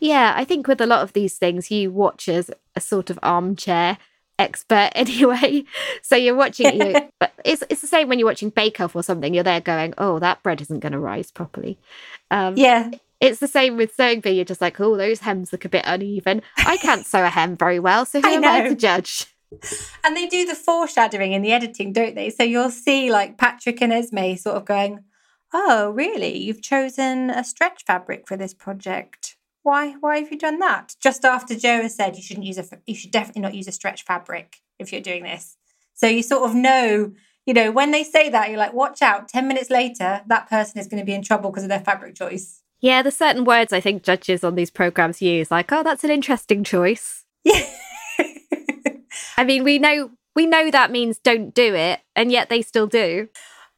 Yeah, 0.00 0.32
I 0.36 0.44
think 0.44 0.66
with 0.66 0.80
a 0.80 0.86
lot 0.86 1.02
of 1.02 1.12
these 1.12 1.36
things, 1.36 1.70
you 1.70 1.90
watch 1.90 2.28
as 2.28 2.50
a 2.76 2.80
sort 2.80 3.10
of 3.10 3.18
armchair 3.22 3.98
expert 4.38 4.90
anyway. 4.94 5.64
So 6.02 6.16
you're 6.16 6.34
watching, 6.34 6.80
you, 6.80 7.10
but 7.20 7.32
it's 7.44 7.62
it's 7.70 7.80
the 7.80 7.86
same 7.86 8.08
when 8.08 8.18
you're 8.18 8.28
watching 8.28 8.50
Bake 8.50 8.80
Off 8.80 8.94
or 8.96 9.02
something. 9.02 9.34
You're 9.34 9.44
there 9.44 9.60
going, 9.60 9.94
"Oh, 9.98 10.18
that 10.18 10.42
bread 10.42 10.60
isn't 10.60 10.80
going 10.80 10.92
to 10.92 10.98
rise 10.98 11.30
properly." 11.30 11.78
Um, 12.30 12.54
Yeah, 12.56 12.90
It's 13.20 13.40
the 13.40 13.48
same 13.48 13.76
with 13.76 13.94
sewing 13.94 14.20
bee. 14.20 14.32
You're 14.32 14.44
just 14.44 14.60
like, 14.60 14.80
"Oh, 14.80 14.96
those 14.96 15.20
hems 15.20 15.52
look 15.52 15.64
a 15.64 15.68
bit 15.68 15.84
uneven." 15.86 16.42
I 16.58 16.76
can't 16.76 17.06
sew 17.06 17.24
a 17.24 17.28
hem 17.28 17.56
very 17.56 17.80
well, 17.80 18.04
so 18.04 18.20
who 18.22 18.28
I 18.28 18.32
am 18.32 18.44
I 18.44 18.68
to 18.68 18.74
judge? 18.74 19.26
And 20.04 20.14
they 20.14 20.26
do 20.26 20.44
the 20.44 20.54
foreshadowing 20.54 21.32
in 21.32 21.40
the 21.40 21.52
editing, 21.52 21.92
don't 21.92 22.14
they? 22.14 22.28
So 22.28 22.42
you'll 22.42 22.70
see 22.70 23.10
like 23.10 23.38
Patrick 23.38 23.80
and 23.80 23.92
Esme 23.92 24.34
sort 24.34 24.56
of 24.56 24.66
going, 24.66 25.04
Oh, 25.54 25.90
really? 25.92 26.36
You've 26.36 26.60
chosen 26.60 27.30
a 27.30 27.42
stretch 27.42 27.84
fabric 27.86 28.28
for 28.28 28.36
this 28.36 28.52
project. 28.52 29.37
Why 29.62 29.92
why 30.00 30.18
have 30.20 30.30
you 30.30 30.38
done 30.38 30.58
that? 30.60 30.94
Just 31.00 31.24
after 31.24 31.54
Joe 31.54 31.82
has 31.82 31.94
said 31.94 32.16
you 32.16 32.22
shouldn't 32.22 32.46
use 32.46 32.58
a 32.58 32.64
you 32.86 32.94
should 32.94 33.10
definitely 33.10 33.42
not 33.42 33.54
use 33.54 33.68
a 33.68 33.72
stretch 33.72 34.04
fabric 34.04 34.58
if 34.78 34.92
you're 34.92 35.00
doing 35.00 35.22
this. 35.24 35.56
So 35.94 36.06
you 36.06 36.22
sort 36.22 36.48
of 36.48 36.54
know, 36.54 37.12
you 37.44 37.54
know, 37.54 37.70
when 37.72 37.90
they 37.90 38.04
say 38.04 38.28
that, 38.30 38.48
you're 38.50 38.58
like, 38.58 38.72
watch 38.72 39.02
out, 39.02 39.28
10 39.28 39.48
minutes 39.48 39.68
later, 39.68 40.22
that 40.26 40.48
person 40.48 40.78
is 40.80 40.86
going 40.86 41.00
to 41.00 41.04
be 41.06 41.12
in 41.12 41.22
trouble 41.22 41.50
because 41.50 41.64
of 41.64 41.68
their 41.68 41.80
fabric 41.80 42.14
choice. 42.14 42.62
Yeah, 42.80 43.02
there's 43.02 43.16
certain 43.16 43.44
words 43.44 43.72
I 43.72 43.80
think 43.80 44.04
judges 44.04 44.44
on 44.44 44.54
these 44.54 44.70
programs 44.70 45.20
use, 45.20 45.50
like, 45.50 45.72
"Oh, 45.72 45.82
that's 45.82 46.04
an 46.04 46.10
interesting 46.10 46.62
choice." 46.62 47.24
Yeah. 47.42 47.68
I 49.36 49.44
mean, 49.44 49.64
we 49.64 49.78
know 49.78 50.10
we 50.36 50.46
know 50.46 50.70
that 50.70 50.90
means 50.92 51.18
don't 51.18 51.52
do 51.54 51.74
it, 51.74 52.00
and 52.14 52.30
yet 52.30 52.48
they 52.48 52.62
still 52.62 52.86
do. 52.86 53.28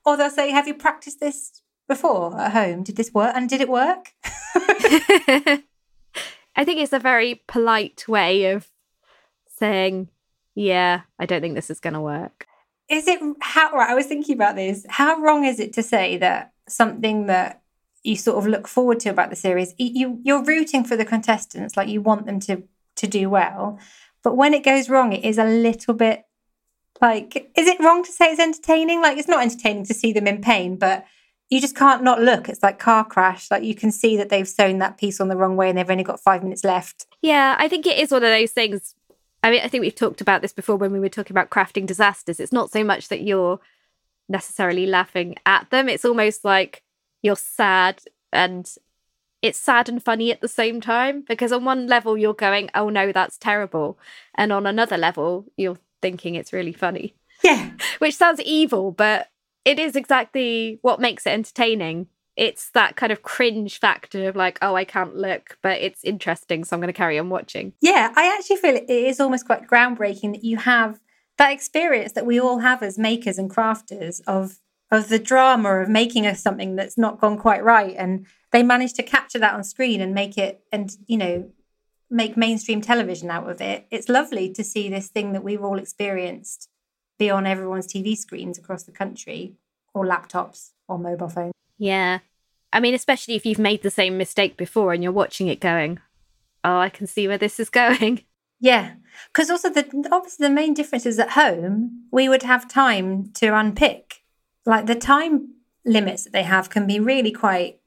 or 0.05 0.17
they'll 0.17 0.31
say, 0.31 0.51
Have 0.51 0.67
you 0.69 0.75
practiced 0.75 1.21
this 1.21 1.63
before 1.89 2.39
at 2.39 2.53
home? 2.53 2.83
Did 2.83 2.97
this 2.97 3.13
work? 3.15 3.33
And 3.35 3.49
did 3.49 3.61
it 3.63 3.69
work? 3.69 4.13
I 6.57 6.65
think 6.65 6.81
it's 6.81 6.93
a 6.93 6.99
very 6.99 7.43
polite 7.47 8.07
way 8.09 8.53
of 8.53 8.69
saying, 9.47 10.09
yeah, 10.55 11.03
I 11.19 11.27
don't 11.27 11.41
think 11.41 11.55
this 11.55 11.71
is 11.71 11.81
going 11.81 11.95
to 11.95 12.01
work. 12.01 12.47
Is 12.89 13.07
it 13.07 13.21
how 13.41 13.73
right? 13.73 13.91
I 13.91 13.95
was 13.95 14.07
thinking 14.07 14.35
about 14.35 14.57
this. 14.57 14.85
How 14.89 15.21
wrong 15.21 15.45
is 15.45 15.61
it 15.61 15.73
to 15.75 15.83
say 15.83 16.17
that 16.19 16.53
something 16.69 17.27
that 17.27 17.63
you 18.03 18.17
sort 18.17 18.39
of 18.39 18.47
look 18.47 18.67
forward 18.67 18.99
to 19.01 19.11
about 19.11 19.31
the 19.31 19.37
series, 19.37 19.75
you 19.79 20.19
you're 20.25 20.45
rooting 20.45 20.85
for 20.85 20.97
the 20.97 21.05
contestants, 21.05 21.77
like 21.77 21.89
you 21.89 22.01
want 22.01 22.27
them 22.27 22.41
to 22.41 22.65
to 22.97 23.07
do 23.07 23.31
well, 23.31 23.79
but 24.23 24.37
when 24.37 24.55
it 24.55 24.65
goes 24.65 24.89
wrong, 24.89 25.13
it 25.13 25.25
is 25.25 25.39
a 25.39 25.45
little 25.45 25.95
bit 25.95 26.25
like, 27.01 27.51
is 27.57 27.67
it 27.67 27.81
wrong 27.81 28.05
to 28.05 28.13
say 28.13 28.27
it's 28.27 28.41
entertaining? 28.41 29.01
Like, 29.01 29.17
it's 29.17 29.29
not 29.29 29.43
entertaining 29.43 29.87
to 29.87 29.95
see 29.95 30.13
them 30.13 30.27
in 30.27 30.43
pain, 30.43 30.77
but 30.77 31.07
you 31.51 31.61
just 31.61 31.77
can't 31.77 32.03
not 32.03 32.23
look. 32.23 32.49
It's 32.49 32.63
like 32.63 32.79
car 32.79 33.05
crash. 33.05 33.51
Like 33.51 33.65
you 33.65 33.75
can 33.75 33.91
see 33.91 34.17
that 34.17 34.29
they've 34.29 34.49
sewn 34.49 34.79
that 34.79 34.97
piece 34.97 35.21
on 35.21 35.29
the 35.29 35.37
wrong 35.37 35.57
way 35.57 35.69
and 35.69 35.77
they've 35.77 35.91
only 35.91 36.05
got 36.05 36.21
five 36.21 36.43
minutes 36.43 36.65
left. 36.65 37.07
Yeah, 37.21 37.57
I 37.59 37.69
think 37.69 37.87
it 37.87 37.99
is 37.99 38.13
one 38.13 38.23
of 38.23 38.31
those 38.31 38.53
things. 38.53 38.95
I 39.43 39.51
mean, 39.51 39.61
I 39.63 39.69
think 39.69 39.83
we've 39.83 39.95
talked 39.95 40.21
about 40.21 40.43
this 40.43 40.53
before 40.53 40.77
when 40.77 40.93
we 40.93 41.01
were 41.01 41.09
talking 41.09 41.35
about 41.35 41.51
crafting 41.51 41.87
disasters. 41.87 42.39
It's 42.41 42.53
not 42.53 42.71
so 42.71 42.85
much 42.85 43.09
that 43.09 43.23
you're 43.23 43.59
necessarily 44.31 44.87
laughing 44.87 45.35
at 45.45 45.69
them, 45.71 45.89
it's 45.89 46.05
almost 46.05 46.45
like 46.45 46.83
you're 47.21 47.37
sad 47.37 48.01
and 48.33 48.73
it's 49.43 49.59
sad 49.59 49.89
and 49.89 50.03
funny 50.03 50.31
at 50.31 50.41
the 50.41 50.49
same 50.49 50.81
time 50.81 51.25
because 51.27 51.51
on 51.53 51.65
one 51.65 51.87
level 51.87 52.17
you're 52.17 52.35
going, 52.35 52.71
oh 52.75 52.89
no, 52.89 53.11
that's 53.11 53.39
terrible. 53.39 53.99
And 54.35 54.53
on 54.53 54.67
another 54.67 54.97
level, 54.97 55.47
you're 55.57 55.79
thinking 56.01 56.35
it's 56.35 56.53
really 56.53 56.73
funny. 56.73 57.15
Yeah. 57.43 57.71
Which 57.99 58.17
sounds 58.17 58.41
evil, 58.43 58.93
but 58.93 59.29
it 59.65 59.79
is 59.79 59.97
exactly 59.97 60.79
what 60.83 61.01
makes 61.01 61.27
it 61.27 61.31
entertaining. 61.31 62.07
It's 62.37 62.71
that 62.71 62.97
kind 62.97 63.13
of 63.13 63.23
cringe 63.23 63.79
factor 63.79 64.29
of 64.29 64.37
like, 64.37 64.59
oh, 64.63 64.75
I 64.75 64.85
can't 64.85 65.17
look, 65.17 65.59
but 65.63 65.81
it's 65.81 66.05
interesting, 66.05 66.65
so 66.65 66.75
I'm 66.75 66.81
going 66.81 66.93
to 66.93 66.97
carry 66.97 67.19
on 67.19 67.29
watching. 67.29 67.75
Yeah, 67.81 68.13
I 68.17 68.35
actually 68.35 68.57
feel 68.57 68.77
it 68.77 68.89
is 68.89 69.21
almost 69.21 69.47
quite 69.47 69.67
groundbreaking 69.67 70.33
that 70.33 70.45
you 70.45 70.57
have 70.59 71.01
that 71.41 71.53
experience 71.53 72.13
that 72.13 72.27
we 72.27 72.39
all 72.39 72.59
have 72.59 72.83
as 72.83 72.99
makers 72.99 73.39
and 73.39 73.51
crafters 73.51 74.21
of 74.27 74.61
of 74.91 75.09
the 75.09 75.19
drama 75.19 75.71
of 75.77 75.89
making 75.89 76.27
us 76.27 76.43
something 76.43 76.77
that's 76.77 76.99
not 76.99 77.19
gone 77.19 77.39
quite 77.39 77.65
right 77.65 77.95
and 77.97 78.27
they 78.53 78.63
managed 78.63 78.95
to 78.97 79.03
capture 79.03 79.39
that 79.39 79.55
on 79.55 79.65
screen 79.65 80.03
and 80.03 80.15
make 80.15 80.37
it 80.37 80.63
and 80.71 80.99
you 81.07 81.17
know 81.17 81.51
make 82.11 82.37
mainstream 82.37 82.83
television 82.83 83.31
out 83.31 83.49
of 83.49 83.59
it 83.63 83.87
it's 83.91 84.11
lovely 84.11 84.53
to 84.53 84.63
see 84.63 84.91
this 84.91 85.09
thing 85.09 85.33
that 85.33 85.43
we've 85.43 85.65
all 85.65 85.79
experienced 85.79 86.69
be 87.21 87.31
on 87.31 87.47
everyone's 87.47 87.87
TV 87.87 88.17
screens 88.17 88.59
across 88.59 88.83
the 88.83 88.91
country 88.91 89.55
or 89.95 90.05
laptops 90.05 90.71
or 90.89 90.99
mobile 90.99 91.29
phones. 91.29 91.53
Yeah. 91.79 92.21
I 92.73 92.81
mean, 92.81 92.95
especially 92.95 93.35
if 93.35 93.47
you've 93.47 93.59
made 93.59 93.83
the 93.83 93.91
same 93.91 94.17
mistake 94.17 94.57
before 94.57 94.93
and 94.93 95.03
you're 95.03 95.13
watching 95.13 95.47
it 95.47 95.61
going, 95.61 96.01
oh, 96.65 96.79
I 96.79 96.89
can 96.89 97.07
see 97.07 97.29
where 97.29 97.39
this 97.39 97.61
is 97.61 97.71
going. 97.71 98.25
Yeah. 98.63 98.97
Because 99.29 99.49
also, 99.49 99.71
the 99.71 99.87
obviously, 100.13 100.47
the 100.47 100.53
main 100.53 100.75
difference 100.75 101.07
is 101.07 101.19
at 101.19 101.31
home, 101.31 102.05
we 102.13 102.29
would 102.29 102.43
have 102.43 102.69
time 102.69 103.31
to 103.37 103.57
unpick. 103.57 104.23
Like 104.67 104.85
the 104.85 104.95
time 104.95 105.55
limits 105.87 106.25
that 106.25 106.35
they 106.35 106.43
have 106.43 106.69
can 106.69 106.87
be 106.87 107.01
really 107.01 107.33
quite 107.33 107.81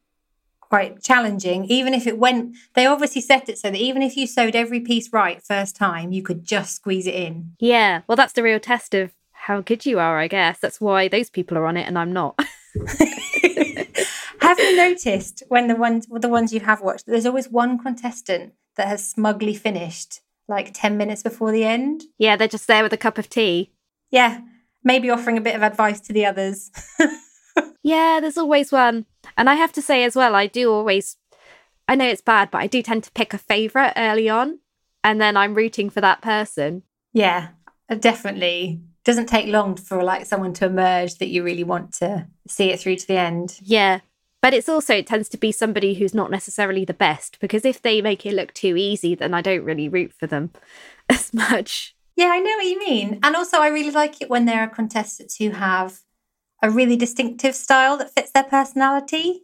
quite 0.59 1.03
challenging 1.03 1.65
even 1.65 1.93
if 1.93 2.07
it 2.07 2.17
went 2.17 2.55
they 2.73 2.87
obviously 2.87 3.21
set 3.21 3.47
it 3.47 3.59
so 3.59 3.69
that 3.69 3.77
even 3.77 4.01
if 4.01 4.17
you 4.17 4.25
sewed 4.25 4.55
every 4.55 4.79
piece 4.79 5.13
right 5.13 5.43
first 5.43 5.75
time 5.75 6.11
you 6.11 6.23
could 6.23 6.43
just 6.43 6.75
squeeze 6.75 7.05
it 7.05 7.13
in 7.13 7.51
yeah 7.59 8.01
well 8.07 8.15
that's 8.15 8.33
the 8.33 8.41
real 8.41 8.59
test 8.59 8.95
of 8.95 9.11
how 9.43 9.59
good 9.59 9.85
you 9.85 9.99
are, 9.99 10.17
I 10.17 10.29
guess. 10.29 10.59
That's 10.59 10.79
why 10.79 11.09
those 11.09 11.29
people 11.29 11.57
are 11.57 11.65
on 11.65 11.75
it 11.75 11.85
and 11.85 11.99
I'm 11.99 12.13
not. 12.13 12.39
have 14.39 14.57
you 14.57 14.75
noticed 14.77 15.43
when 15.49 15.67
the 15.67 15.75
ones 15.75 16.07
the 16.09 16.29
ones 16.29 16.53
you 16.53 16.61
have 16.61 16.81
watched, 16.81 17.07
there's 17.07 17.25
always 17.25 17.49
one 17.49 17.77
contestant 17.77 18.53
that 18.77 18.87
has 18.87 19.05
smugly 19.05 19.53
finished 19.53 20.21
like 20.47 20.71
10 20.73 20.95
minutes 20.95 21.23
before 21.23 21.51
the 21.51 21.65
end? 21.65 22.03
Yeah, 22.17 22.37
they're 22.37 22.47
just 22.47 22.67
there 22.67 22.83
with 22.83 22.93
a 22.93 22.97
cup 22.97 23.17
of 23.17 23.29
tea. 23.29 23.73
Yeah, 24.11 24.39
maybe 24.81 25.09
offering 25.09 25.37
a 25.37 25.41
bit 25.41 25.57
of 25.57 25.61
advice 25.61 25.99
to 26.01 26.13
the 26.13 26.25
others. 26.25 26.71
yeah, 27.83 28.19
there's 28.21 28.37
always 28.37 28.71
one. 28.71 29.05
And 29.35 29.49
I 29.49 29.55
have 29.55 29.73
to 29.73 29.81
say 29.81 30.05
as 30.05 30.15
well, 30.15 30.35
I 30.35 30.47
do 30.47 30.71
always 30.71 31.17
I 31.85 31.95
know 31.95 32.07
it's 32.07 32.21
bad, 32.21 32.49
but 32.49 32.59
I 32.59 32.67
do 32.67 32.81
tend 32.81 33.03
to 33.03 33.11
pick 33.11 33.33
a 33.33 33.37
favorite 33.37 33.91
early 33.97 34.29
on 34.29 34.59
and 35.03 35.19
then 35.19 35.35
I'm 35.35 35.53
rooting 35.53 35.89
for 35.89 35.99
that 35.99 36.21
person. 36.21 36.83
Yeah, 37.11 37.49
uh, 37.89 37.95
definitely 37.95 38.79
doesn't 39.03 39.27
take 39.27 39.47
long 39.47 39.75
for 39.75 40.03
like 40.03 40.25
someone 40.25 40.53
to 40.53 40.65
emerge 40.65 41.15
that 41.15 41.27
you 41.27 41.43
really 41.43 41.63
want 41.63 41.93
to 41.93 42.27
see 42.47 42.71
it 42.71 42.79
through 42.79 42.95
to 42.95 43.07
the 43.07 43.17
end. 43.17 43.59
Yeah. 43.61 43.99
But 44.41 44.53
it's 44.53 44.69
also 44.69 44.95
it 44.95 45.07
tends 45.07 45.29
to 45.29 45.37
be 45.37 45.51
somebody 45.51 45.93
who's 45.93 46.13
not 46.13 46.31
necessarily 46.31 46.83
the 46.85 46.93
best 46.93 47.39
because 47.39 47.63
if 47.63 47.81
they 47.81 48.01
make 48.01 48.25
it 48.25 48.33
look 48.33 48.53
too 48.53 48.75
easy, 48.75 49.15
then 49.15 49.33
I 49.33 49.41
don't 49.41 49.63
really 49.63 49.87
root 49.87 50.13
for 50.13 50.27
them 50.27 50.51
as 51.09 51.33
much. 51.33 51.95
Yeah, 52.15 52.29
I 52.31 52.39
know 52.39 52.55
what 52.57 52.65
you 52.65 52.79
mean. 52.79 53.19
And 53.23 53.35
also 53.35 53.57
I 53.57 53.67
really 53.67 53.91
like 53.91 54.21
it 54.21 54.29
when 54.29 54.45
there 54.45 54.61
are 54.61 54.67
contestants 54.67 55.37
who 55.37 55.51
have 55.51 56.01
a 56.61 56.69
really 56.69 56.95
distinctive 56.95 57.55
style 57.55 57.97
that 57.97 58.13
fits 58.13 58.31
their 58.31 58.43
personality. 58.43 59.43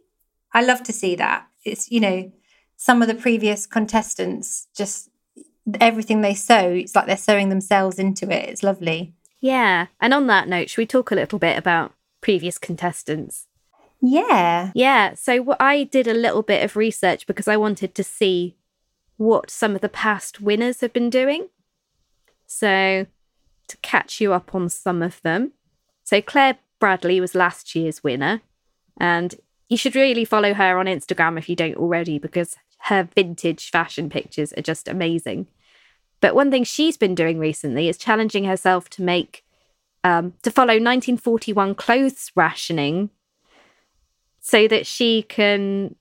I 0.52 0.62
love 0.62 0.82
to 0.84 0.92
see 0.92 1.16
that. 1.16 1.46
It's, 1.64 1.90
you 1.90 2.00
know, 2.00 2.32
some 2.76 3.02
of 3.02 3.08
the 3.08 3.14
previous 3.14 3.66
contestants 3.66 4.68
just 4.74 5.10
everything 5.80 6.20
they 6.20 6.34
sew, 6.34 6.72
it's 6.72 6.94
like 6.94 7.06
they're 7.06 7.16
sewing 7.16 7.48
themselves 7.48 7.98
into 7.98 8.30
it. 8.30 8.48
It's 8.48 8.62
lovely. 8.62 9.14
Yeah. 9.40 9.86
And 10.00 10.12
on 10.12 10.26
that 10.26 10.48
note, 10.48 10.70
should 10.70 10.78
we 10.78 10.86
talk 10.86 11.10
a 11.10 11.14
little 11.14 11.38
bit 11.38 11.56
about 11.58 11.94
previous 12.20 12.58
contestants? 12.58 13.46
Yeah. 14.00 14.72
Yeah. 14.74 15.14
So 15.14 15.56
I 15.58 15.84
did 15.84 16.06
a 16.06 16.14
little 16.14 16.42
bit 16.42 16.64
of 16.64 16.76
research 16.76 17.26
because 17.26 17.48
I 17.48 17.56
wanted 17.56 17.94
to 17.94 18.04
see 18.04 18.56
what 19.16 19.50
some 19.50 19.74
of 19.74 19.80
the 19.80 19.88
past 19.88 20.40
winners 20.40 20.80
have 20.80 20.92
been 20.92 21.10
doing. 21.10 21.48
So 22.46 23.06
to 23.68 23.76
catch 23.78 24.20
you 24.20 24.32
up 24.32 24.54
on 24.54 24.68
some 24.68 25.02
of 25.02 25.20
them. 25.22 25.52
So 26.04 26.20
Clare 26.20 26.58
Bradley 26.78 27.20
was 27.20 27.34
last 27.34 27.74
year's 27.74 28.02
winner. 28.02 28.40
And 28.98 29.34
you 29.68 29.76
should 29.76 29.94
really 29.94 30.24
follow 30.24 30.54
her 30.54 30.78
on 30.78 30.86
Instagram 30.86 31.38
if 31.38 31.48
you 31.48 31.56
don't 31.56 31.76
already 31.76 32.18
because 32.18 32.56
her 32.84 33.08
vintage 33.14 33.70
fashion 33.70 34.10
pictures 34.10 34.52
are 34.54 34.62
just 34.62 34.88
amazing. 34.88 35.46
But 36.20 36.34
one 36.34 36.50
thing 36.50 36.64
she's 36.64 36.96
been 36.96 37.14
doing 37.14 37.38
recently 37.38 37.88
is 37.88 37.96
challenging 37.96 38.44
herself 38.44 38.88
to 38.90 39.02
make 39.02 39.44
um, 40.02 40.34
to 40.42 40.50
follow 40.50 40.74
1941 40.74 41.74
clothes 41.74 42.32
rationing 42.34 43.10
so 44.40 44.66
that 44.68 44.86
she 44.86 45.22
can 45.22 45.94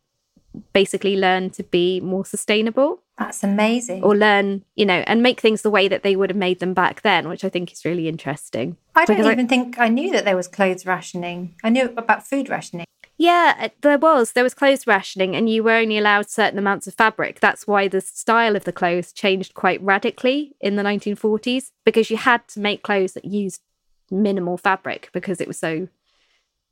basically 0.74 1.18
learn 1.18 1.50
to 1.52 1.64
be 1.64 2.00
more 2.00 2.26
sustainable. 2.26 3.02
That's 3.18 3.44
amazing. 3.44 4.04
Or 4.04 4.16
learn, 4.16 4.64
you 4.76 4.86
know, 4.86 5.04
and 5.06 5.22
make 5.22 5.42
things 5.42 5.62
the 5.62 5.70
way 5.70 5.90
that 5.90 6.04
they 6.04 6.16
would 6.16 6.30
have 6.30 6.38
made 6.38 6.60
them 6.60 6.74
back 6.74 7.02
then, 7.02 7.28
which 7.28 7.44
I 7.44 7.50
think 7.50 7.72
is 7.74 7.84
really 7.84 8.08
interesting. 8.08 8.78
I 8.96 9.06
don't 9.06 9.20
even 9.20 9.46
I, 9.46 9.48
think 9.48 9.78
I 9.78 9.90
knew 9.90 10.12
that 10.14 10.24
there 10.24 10.38
was 10.38 10.48
clothes 10.48 10.86
rationing. 10.86 11.56
I 11.62 11.70
knew 11.70 11.94
about 11.98 12.26
food 12.26 12.48
rationing. 12.48 12.86
Yeah, 13.20 13.54
uh, 13.60 13.70
there 13.82 13.98
was. 13.98 14.32
There 14.32 14.46
was 14.46 14.54
clothes 14.54 14.88
rationing, 14.88 15.36
and 15.36 15.50
you 15.50 15.62
were 15.62 15.74
only 15.74 15.98
allowed 15.98 16.30
certain 16.30 16.58
amounts 16.58 16.88
of 16.88 16.94
fabric. 16.94 17.42
That's 17.42 17.68
why 17.68 17.90
the 17.90 18.00
style 18.00 18.56
of 18.56 18.64
the 18.64 18.72
clothes 18.72 19.12
changed 19.12 19.54
quite 19.54 19.82
radically 19.84 20.56
in 20.62 20.78
the 20.78 20.84
1940s 20.84 21.72
because 21.84 22.10
you 22.10 22.16
had 22.16 22.48
to 22.48 22.62
make 22.62 22.82
clothes 22.82 23.14
that 23.14 23.26
used 23.26 23.62
minimal 24.10 24.58
fabric 24.58 25.10
because 25.12 25.42
it 25.42 25.50
was 25.50 25.60
so 25.60 25.90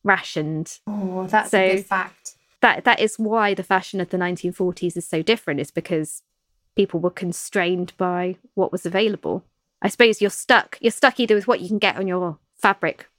rationed. 0.06 0.80
Oh, 0.88 1.28
that's 1.28 1.52
so 1.52 1.60
a 1.60 1.76
good 1.76 1.86
fact. 1.86 2.36
That 2.62 2.86
that 2.86 3.02
is 3.02 3.20
why 3.20 3.54
the 3.54 3.62
fashion 3.62 4.00
of 4.00 4.10
the 4.10 4.18
1940s 4.18 4.96
is 4.96 5.06
so 5.06 5.22
different. 5.22 5.60
Is 5.60 5.70
because 5.70 6.24
people 6.78 7.02
were 7.02 7.10
constrained 7.10 7.92
by 7.98 8.38
what 8.54 8.72
was 8.72 8.86
available. 8.86 9.44
I 9.82 9.90
suppose 9.90 10.22
you're 10.22 10.30
stuck. 10.30 10.78
You're 10.80 10.92
stuck 10.92 11.20
either 11.20 11.36
with 11.36 11.50
what 11.50 11.60
you 11.60 11.68
can 11.68 11.78
get 11.78 11.98
on 11.98 12.08
your 12.08 12.40
fabric 12.56 13.10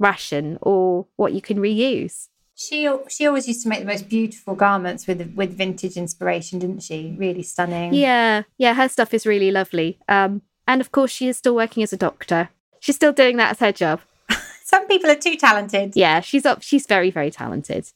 ration 0.00 0.58
or 0.60 1.06
what 1.14 1.32
you 1.32 1.40
can 1.40 1.58
reuse. 1.58 2.30
She 2.56 2.88
she 3.08 3.26
always 3.26 3.48
used 3.48 3.62
to 3.64 3.68
make 3.68 3.80
the 3.80 3.86
most 3.86 4.08
beautiful 4.08 4.54
garments 4.54 5.06
with 5.06 5.32
with 5.34 5.56
vintage 5.56 5.96
inspiration, 5.96 6.58
didn't 6.60 6.80
she? 6.82 7.14
Really 7.18 7.42
stunning. 7.42 7.92
Yeah, 7.94 8.42
yeah, 8.58 8.74
her 8.74 8.88
stuff 8.88 9.12
is 9.12 9.26
really 9.26 9.50
lovely. 9.50 9.98
Um, 10.08 10.42
and 10.68 10.80
of 10.80 10.92
course, 10.92 11.10
she 11.10 11.28
is 11.28 11.36
still 11.36 11.56
working 11.56 11.82
as 11.82 11.92
a 11.92 11.96
doctor. 11.96 12.50
She's 12.78 12.96
still 12.96 13.12
doing 13.12 13.36
that 13.38 13.50
as 13.50 13.58
her 13.58 13.72
job. 13.72 14.00
Some 14.64 14.86
people 14.86 15.10
are 15.10 15.16
too 15.16 15.36
talented. 15.36 15.94
Yeah, 15.96 16.20
she's 16.20 16.46
up. 16.46 16.62
She's 16.62 16.86
very 16.86 17.10
very 17.10 17.30
talented. 17.30 17.90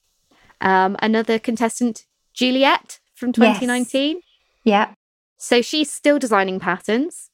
Um, 0.61 0.97
another 1.01 1.39
contestant, 1.39 2.07
Juliet 2.35 2.99
from 3.15 3.33
2019. 3.33 4.17
Yes. 4.17 4.23
Yeah. 4.65 4.95
So 5.37 5.63
she's 5.63 5.91
still 5.91 6.19
designing 6.19 6.59
patterns. 6.59 7.31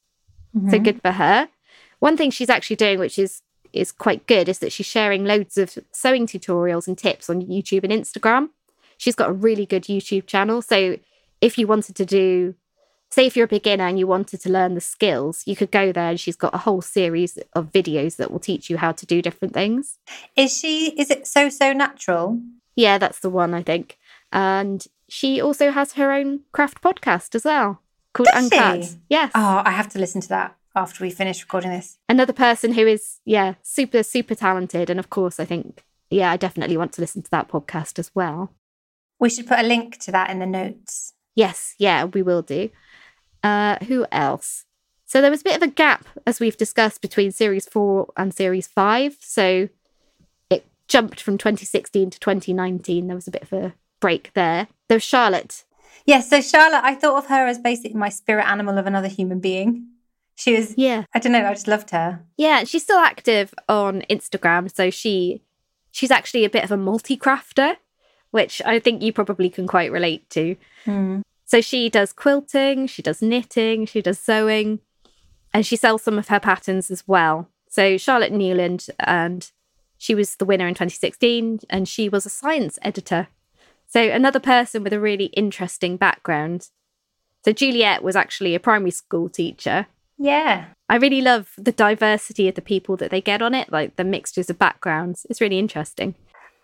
Mm-hmm. 0.55 0.69
So 0.69 0.79
good 0.79 1.01
for 1.01 1.11
her. 1.11 1.49
One 1.99 2.17
thing 2.17 2.29
she's 2.29 2.49
actually 2.49 2.75
doing, 2.75 2.99
which 2.99 3.17
is 3.17 3.41
is 3.75 3.91
quite 3.91 4.27
good 4.27 4.49
is 4.49 4.59
that 4.59 4.71
she's 4.71 4.85
sharing 4.85 5.25
loads 5.25 5.57
of 5.57 5.77
sewing 5.91 6.27
tutorials 6.27 6.87
and 6.87 6.97
tips 6.97 7.29
on 7.29 7.41
YouTube 7.41 7.83
and 7.83 7.93
Instagram. 7.93 8.49
She's 8.97 9.15
got 9.15 9.29
a 9.29 9.33
really 9.33 9.65
good 9.65 9.83
YouTube 9.83 10.25
channel. 10.25 10.61
So 10.61 10.97
if 11.41 11.57
you 11.57 11.67
wanted 11.67 11.95
to 11.95 12.05
do, 12.05 12.55
say, 13.09 13.25
if 13.25 13.35
you're 13.35 13.45
a 13.45 13.49
beginner 13.49 13.87
and 13.87 13.99
you 13.99 14.07
wanted 14.07 14.41
to 14.41 14.51
learn 14.51 14.73
the 14.73 14.81
skills, 14.81 15.43
you 15.45 15.55
could 15.55 15.71
go 15.71 15.91
there 15.91 16.09
and 16.09 16.19
she's 16.19 16.35
got 16.35 16.55
a 16.55 16.59
whole 16.59 16.81
series 16.81 17.37
of 17.53 17.71
videos 17.71 18.15
that 18.17 18.31
will 18.31 18.39
teach 18.39 18.69
you 18.69 18.77
how 18.77 18.91
to 18.93 19.05
do 19.05 19.21
different 19.21 19.53
things. 19.53 19.97
Is 20.35 20.57
she, 20.57 20.89
is 20.97 21.11
it 21.11 21.27
so, 21.27 21.49
so 21.49 21.73
natural? 21.73 22.41
Yeah, 22.75 22.97
that's 22.97 23.19
the 23.19 23.29
one, 23.29 23.53
I 23.53 23.63
think. 23.63 23.97
And 24.31 24.85
she 25.07 25.41
also 25.41 25.71
has 25.71 25.93
her 25.93 26.11
own 26.11 26.41
craft 26.51 26.81
podcast 26.81 27.35
as 27.35 27.45
well 27.45 27.81
called 28.13 28.29
Does 28.33 28.51
Uncut. 28.51 28.85
she? 28.85 28.97
Yes. 29.09 29.31
Oh, 29.35 29.61
I 29.63 29.71
have 29.71 29.89
to 29.89 29.99
listen 29.99 30.21
to 30.21 30.29
that 30.29 30.55
after 30.75 31.03
we 31.03 31.09
finish 31.09 31.41
recording 31.41 31.71
this. 31.71 31.97
Another 32.09 32.33
person 32.33 32.73
who 32.73 32.85
is, 32.85 33.19
yeah, 33.25 33.55
super, 33.63 34.03
super 34.03 34.35
talented. 34.35 34.89
And 34.89 34.99
of 34.99 35.09
course, 35.09 35.39
I 35.39 35.45
think, 35.45 35.83
yeah, 36.09 36.31
I 36.31 36.37
definitely 36.37 36.77
want 36.77 36.93
to 36.93 37.01
listen 37.01 37.21
to 37.21 37.31
that 37.31 37.47
podcast 37.47 37.97
as 37.99 38.11
well. 38.13 38.51
We 39.19 39.29
should 39.29 39.47
put 39.47 39.59
a 39.59 39.63
link 39.63 39.99
to 39.99 40.11
that 40.11 40.29
in 40.29 40.39
the 40.39 40.45
notes. 40.45 41.13
Yes, 41.35 41.75
yeah, 41.77 42.05
we 42.05 42.21
will 42.21 42.41
do. 42.41 42.69
Uh, 43.43 43.77
who 43.85 44.05
else? 44.11 44.65
So 45.05 45.21
there 45.21 45.31
was 45.31 45.41
a 45.41 45.45
bit 45.45 45.55
of 45.55 45.61
a 45.61 45.67
gap, 45.67 46.05
as 46.25 46.39
we've 46.39 46.57
discussed, 46.57 47.01
between 47.01 47.31
series 47.31 47.67
four 47.67 48.11
and 48.17 48.33
series 48.33 48.67
five. 48.67 49.17
So 49.21 49.69
it 50.49 50.65
jumped 50.87 51.21
from 51.21 51.37
2016 51.37 52.09
to 52.09 52.19
2019. 52.19 53.07
There 53.07 53.15
was 53.15 53.27
a 53.27 53.31
bit 53.31 53.43
of 53.43 53.53
a 53.53 53.73
break 53.99 54.33
there. 54.33 54.67
There 54.87 54.95
was 54.95 55.03
Charlotte. 55.03 55.63
Yes, 56.05 56.29
so 56.29 56.41
Charlotte, 56.41 56.83
I 56.83 56.95
thought 56.95 57.17
of 57.17 57.27
her 57.27 57.47
as 57.47 57.57
basically 57.57 57.97
my 57.97 58.09
spirit 58.09 58.45
animal 58.45 58.77
of 58.77 58.85
another 58.85 59.07
human 59.07 59.39
being. 59.39 59.87
She 60.35 60.53
was, 60.53 60.73
Yeah. 60.77 61.05
I 61.13 61.19
don't 61.19 61.31
know, 61.31 61.45
I 61.45 61.53
just 61.53 61.67
loved 61.67 61.91
her. 61.91 62.21
Yeah, 62.37 62.65
she's 62.65 62.83
still 62.83 62.99
active 62.99 63.53
on 63.67 64.03
Instagram. 64.09 64.73
So 64.73 64.89
she 64.89 65.41
she's 65.91 66.11
actually 66.11 66.43
a 66.43 66.49
bit 66.49 66.63
of 66.63 66.71
a 66.71 66.77
multi-crafter, 66.77 67.77
which 68.31 68.61
I 68.65 68.79
think 68.79 69.01
you 69.01 69.13
probably 69.13 69.49
can 69.49 69.65
quite 69.65 69.91
relate 69.91 70.29
to. 70.31 70.57
Hmm. 70.83 71.21
So 71.45 71.61
she 71.61 71.89
does 71.89 72.11
quilting, 72.11 72.87
she 72.87 73.01
does 73.01 73.21
knitting, 73.21 73.85
she 73.85 74.01
does 74.01 74.19
sewing, 74.19 74.79
and 75.53 75.65
she 75.65 75.77
sells 75.77 76.03
some 76.03 76.17
of 76.17 76.27
her 76.27 76.39
patterns 76.39 76.91
as 76.91 77.07
well. 77.07 77.47
So 77.69 77.97
Charlotte 77.97 78.33
Newland, 78.33 78.87
and 78.99 79.49
she 79.97 80.15
was 80.15 80.35
the 80.35 80.45
winner 80.45 80.67
in 80.67 80.73
2016, 80.73 81.61
and 81.69 81.87
she 81.87 82.09
was 82.09 82.25
a 82.25 82.29
science 82.29 82.77
editor. 82.81 83.27
So 83.87 84.01
another 84.01 84.39
person 84.39 84.83
with 84.83 84.91
a 84.91 84.99
really 84.99 85.25
interesting 85.27 85.95
background. 85.95 86.69
So 87.45 87.53
Juliet 87.53 88.03
was 88.03 88.15
actually 88.15 88.55
a 88.55 88.59
primary 88.59 88.91
school 88.91 89.29
teacher. 89.29 89.87
Yeah. 90.17 90.65
I 90.87 90.95
really 90.95 91.21
love 91.21 91.49
the 91.57 91.71
diversity 91.71 92.47
of 92.47 92.55
the 92.55 92.61
people 92.61 92.95
that 92.97 93.11
they 93.11 93.21
get 93.21 93.41
on 93.41 93.53
it, 93.53 93.71
like 93.71 93.95
the 93.95 94.03
mixtures 94.03 94.49
of 94.49 94.59
backgrounds. 94.59 95.25
It's 95.29 95.41
really 95.41 95.59
interesting. 95.59 96.15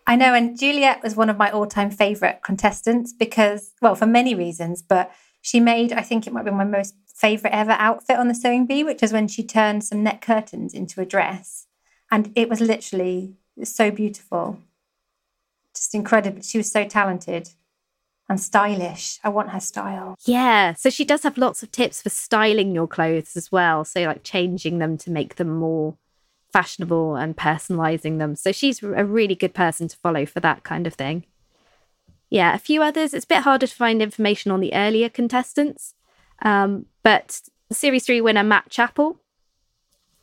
I 0.06 0.16
know, 0.16 0.34
and 0.34 0.58
Juliet 0.58 1.02
was 1.02 1.14
one 1.14 1.30
of 1.30 1.36
my 1.36 1.50
all 1.50 1.66
time 1.66 1.90
favourite 1.90 2.42
contestants 2.42 3.12
because, 3.12 3.72
well, 3.80 3.94
for 3.94 4.06
many 4.06 4.34
reasons, 4.34 4.82
but 4.82 5.12
she 5.40 5.60
made, 5.60 5.92
I 5.92 6.02
think 6.02 6.26
it 6.26 6.32
might 6.32 6.44
be 6.44 6.50
my 6.50 6.64
most 6.64 6.94
favourite 7.14 7.54
ever 7.54 7.72
outfit 7.72 8.16
on 8.16 8.28
the 8.28 8.34
sewing 8.34 8.66
bee, 8.66 8.84
which 8.84 9.02
is 9.02 9.12
when 9.12 9.28
she 9.28 9.44
turned 9.44 9.84
some 9.84 10.02
net 10.02 10.20
curtains 10.20 10.74
into 10.74 11.00
a 11.00 11.06
dress. 11.06 11.66
And 12.10 12.32
it 12.34 12.48
was 12.48 12.60
literally 12.60 13.34
so 13.64 13.90
beautiful. 13.90 14.58
Just 15.74 15.94
incredible. 15.94 16.42
She 16.42 16.58
was 16.58 16.70
so 16.70 16.84
talented 16.84 17.50
and 18.32 18.40
stylish. 18.40 19.18
I 19.22 19.28
want 19.28 19.50
her 19.50 19.60
style. 19.60 20.16
Yeah. 20.24 20.74
So 20.74 20.90
she 20.90 21.04
does 21.04 21.22
have 21.22 21.38
lots 21.38 21.62
of 21.62 21.70
tips 21.70 22.02
for 22.02 22.08
styling 22.10 22.74
your 22.74 22.88
clothes 22.88 23.36
as 23.36 23.52
well. 23.52 23.84
So, 23.84 24.02
like 24.02 24.24
changing 24.24 24.78
them 24.78 24.98
to 24.98 25.10
make 25.10 25.36
them 25.36 25.50
more 25.50 25.96
fashionable 26.52 27.14
and 27.16 27.36
personalizing 27.36 28.18
them. 28.18 28.34
So, 28.36 28.50
she's 28.52 28.82
a 28.82 29.04
really 29.04 29.34
good 29.34 29.54
person 29.54 29.88
to 29.88 29.96
follow 29.96 30.26
for 30.26 30.40
that 30.40 30.64
kind 30.64 30.86
of 30.86 30.94
thing. 30.94 31.24
Yeah. 32.30 32.54
A 32.54 32.58
few 32.58 32.82
others. 32.82 33.14
It's 33.14 33.24
a 33.24 33.28
bit 33.28 33.42
harder 33.42 33.66
to 33.66 33.74
find 33.74 34.02
information 34.02 34.50
on 34.50 34.60
the 34.60 34.74
earlier 34.74 35.08
contestants. 35.08 35.94
Um, 36.42 36.86
but 37.02 37.40
series 37.70 38.04
three 38.04 38.20
winner, 38.20 38.42
Matt 38.42 38.68
Chapple, 38.70 39.18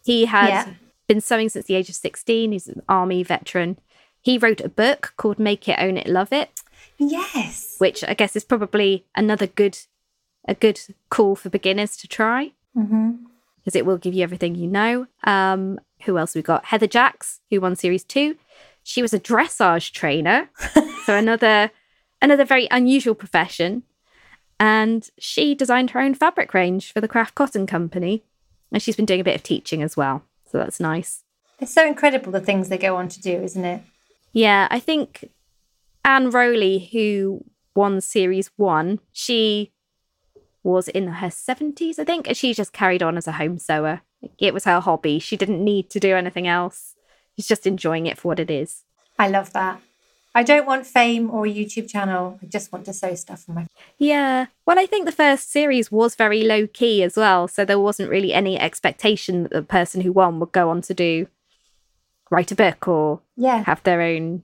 he 0.03 0.25
has 0.25 0.49
Yeah. 0.49 0.73
been 1.07 1.21
sewing 1.21 1.49
since 1.49 1.65
the 1.65 1.75
age 1.75 1.89
of 1.89 1.95
16. 1.95 2.51
He's 2.51 2.67
an 2.67 2.81
army 2.89 3.23
veteran. 3.23 3.77
He 4.21 4.37
wrote 4.37 4.59
a 4.61 4.69
book 4.69 5.13
called 5.17 5.39
Make 5.39 5.67
It, 5.69 5.77
Own 5.79 5.97
It, 5.97 6.07
Love 6.07 6.33
It 6.33 6.58
Yes. 6.97 7.75
which 7.77 8.03
I 8.03 8.13
guess 8.13 8.35
is 8.35 8.43
probably 8.43 9.05
another 9.15 9.47
good 9.47 9.77
a 10.47 10.53
good 10.53 10.79
call 11.09 11.35
for 11.35 11.49
beginners 11.49 11.95
to 11.97 12.07
try 12.07 12.51
hmm 12.73 13.11
because 13.59 13.75
it 13.75 13.85
will 13.85 13.97
give 13.97 14.13
you 14.13 14.23
everything 14.23 14.55
you 14.55 14.67
know. 14.67 15.05
Um, 15.25 15.79
who 16.05 16.17
else 16.17 16.33
we 16.33 16.41
got? 16.41 16.65
Heather 16.65 16.87
Jacks, 16.87 17.41
who 17.49 17.59
won 17.59 17.75
series 17.75 18.03
two. 18.05 18.37
She 18.83 19.01
was 19.01 19.13
a 19.13 19.19
dressage 19.19 19.91
trainer, 19.91 20.49
so 21.05 21.15
another 21.15 21.71
another 22.21 22.45
very 22.45 22.67
unusual 22.71 23.15
profession. 23.15 23.83
And 24.59 25.09
she 25.19 25.55
designed 25.55 25.91
her 25.91 26.01
own 26.01 26.13
fabric 26.15 26.53
range 26.53 26.91
for 26.91 26.99
the 26.99 27.07
Craft 27.07 27.35
Cotton 27.35 27.67
Company, 27.67 28.23
and 28.71 28.81
she's 28.81 28.95
been 28.95 29.05
doing 29.05 29.21
a 29.21 29.25
bit 29.25 29.35
of 29.35 29.43
teaching 29.43 29.83
as 29.83 29.95
well. 29.95 30.23
So 30.51 30.57
that's 30.57 30.79
nice. 30.79 31.23
It's 31.59 31.73
so 31.73 31.85
incredible 31.85 32.31
the 32.31 32.39
things 32.39 32.69
they 32.69 32.77
go 32.77 32.95
on 32.95 33.07
to 33.09 33.21
do, 33.21 33.31
isn't 33.31 33.65
it? 33.65 33.81
Yeah, 34.31 34.67
I 34.71 34.79
think 34.79 35.29
Anne 36.03 36.29
Rowley, 36.29 36.89
who 36.91 37.43
won 37.75 38.01
series 38.01 38.51
one, 38.57 38.99
she 39.11 39.71
was 40.63 40.87
in 40.87 41.07
her 41.07 41.27
70s, 41.27 41.99
I 41.99 42.03
think, 42.03 42.27
and 42.27 42.35
she 42.35 42.53
just 42.53 42.73
carried 42.73 43.01
on 43.03 43.17
as 43.17 43.27
a 43.27 43.33
home 43.33 43.57
sewer. 43.59 44.01
It 44.37 44.53
was 44.53 44.65
her 44.65 44.79
hobby. 44.79 45.19
She 45.19 45.37
didn't 45.37 45.63
need 45.63 45.89
to 45.91 45.99
do 45.99 46.15
anything 46.15 46.47
else. 46.47 46.95
She's 47.35 47.47
just 47.47 47.65
enjoying 47.65 48.05
it 48.05 48.17
for 48.17 48.27
what 48.29 48.39
it 48.39 48.51
is. 48.51 48.83
I 49.17 49.29
love 49.29 49.53
that. 49.53 49.81
I 50.35 50.43
don't 50.43 50.65
want 50.67 50.85
fame 50.85 51.31
or 51.31 51.45
a 51.45 51.49
YouTube 51.53 51.89
channel. 51.89 52.37
I 52.41 52.45
just 52.45 52.71
want 52.71 52.85
to 52.85 52.93
sew 52.93 53.15
stuff 53.15 53.45
on 53.49 53.55
my. 53.55 53.65
Yeah. 53.97 54.47
Well, 54.65 54.77
I 54.77 54.85
think 54.85 55.05
the 55.05 55.11
first 55.11 55.51
series 55.51 55.91
was 55.91 56.15
very 56.15 56.43
low 56.43 56.67
key 56.67 57.01
as 57.03 57.17
well. 57.17 57.47
So 57.47 57.65
there 57.65 57.79
wasn't 57.79 58.09
really 58.09 58.33
any 58.33 58.59
expectation 58.59 59.43
that 59.43 59.51
the 59.51 59.61
person 59.63 60.01
who 60.01 60.11
won 60.11 60.39
would 60.39 60.51
go 60.51 60.69
on 60.69 60.81
to 60.81 60.93
do 60.93 61.27
write 62.29 62.51
a 62.51 62.55
book 62.55 62.87
or 62.87 63.21
Yeah. 63.35 63.63
have 63.63 63.81
their 63.83 64.01
own 64.01 64.43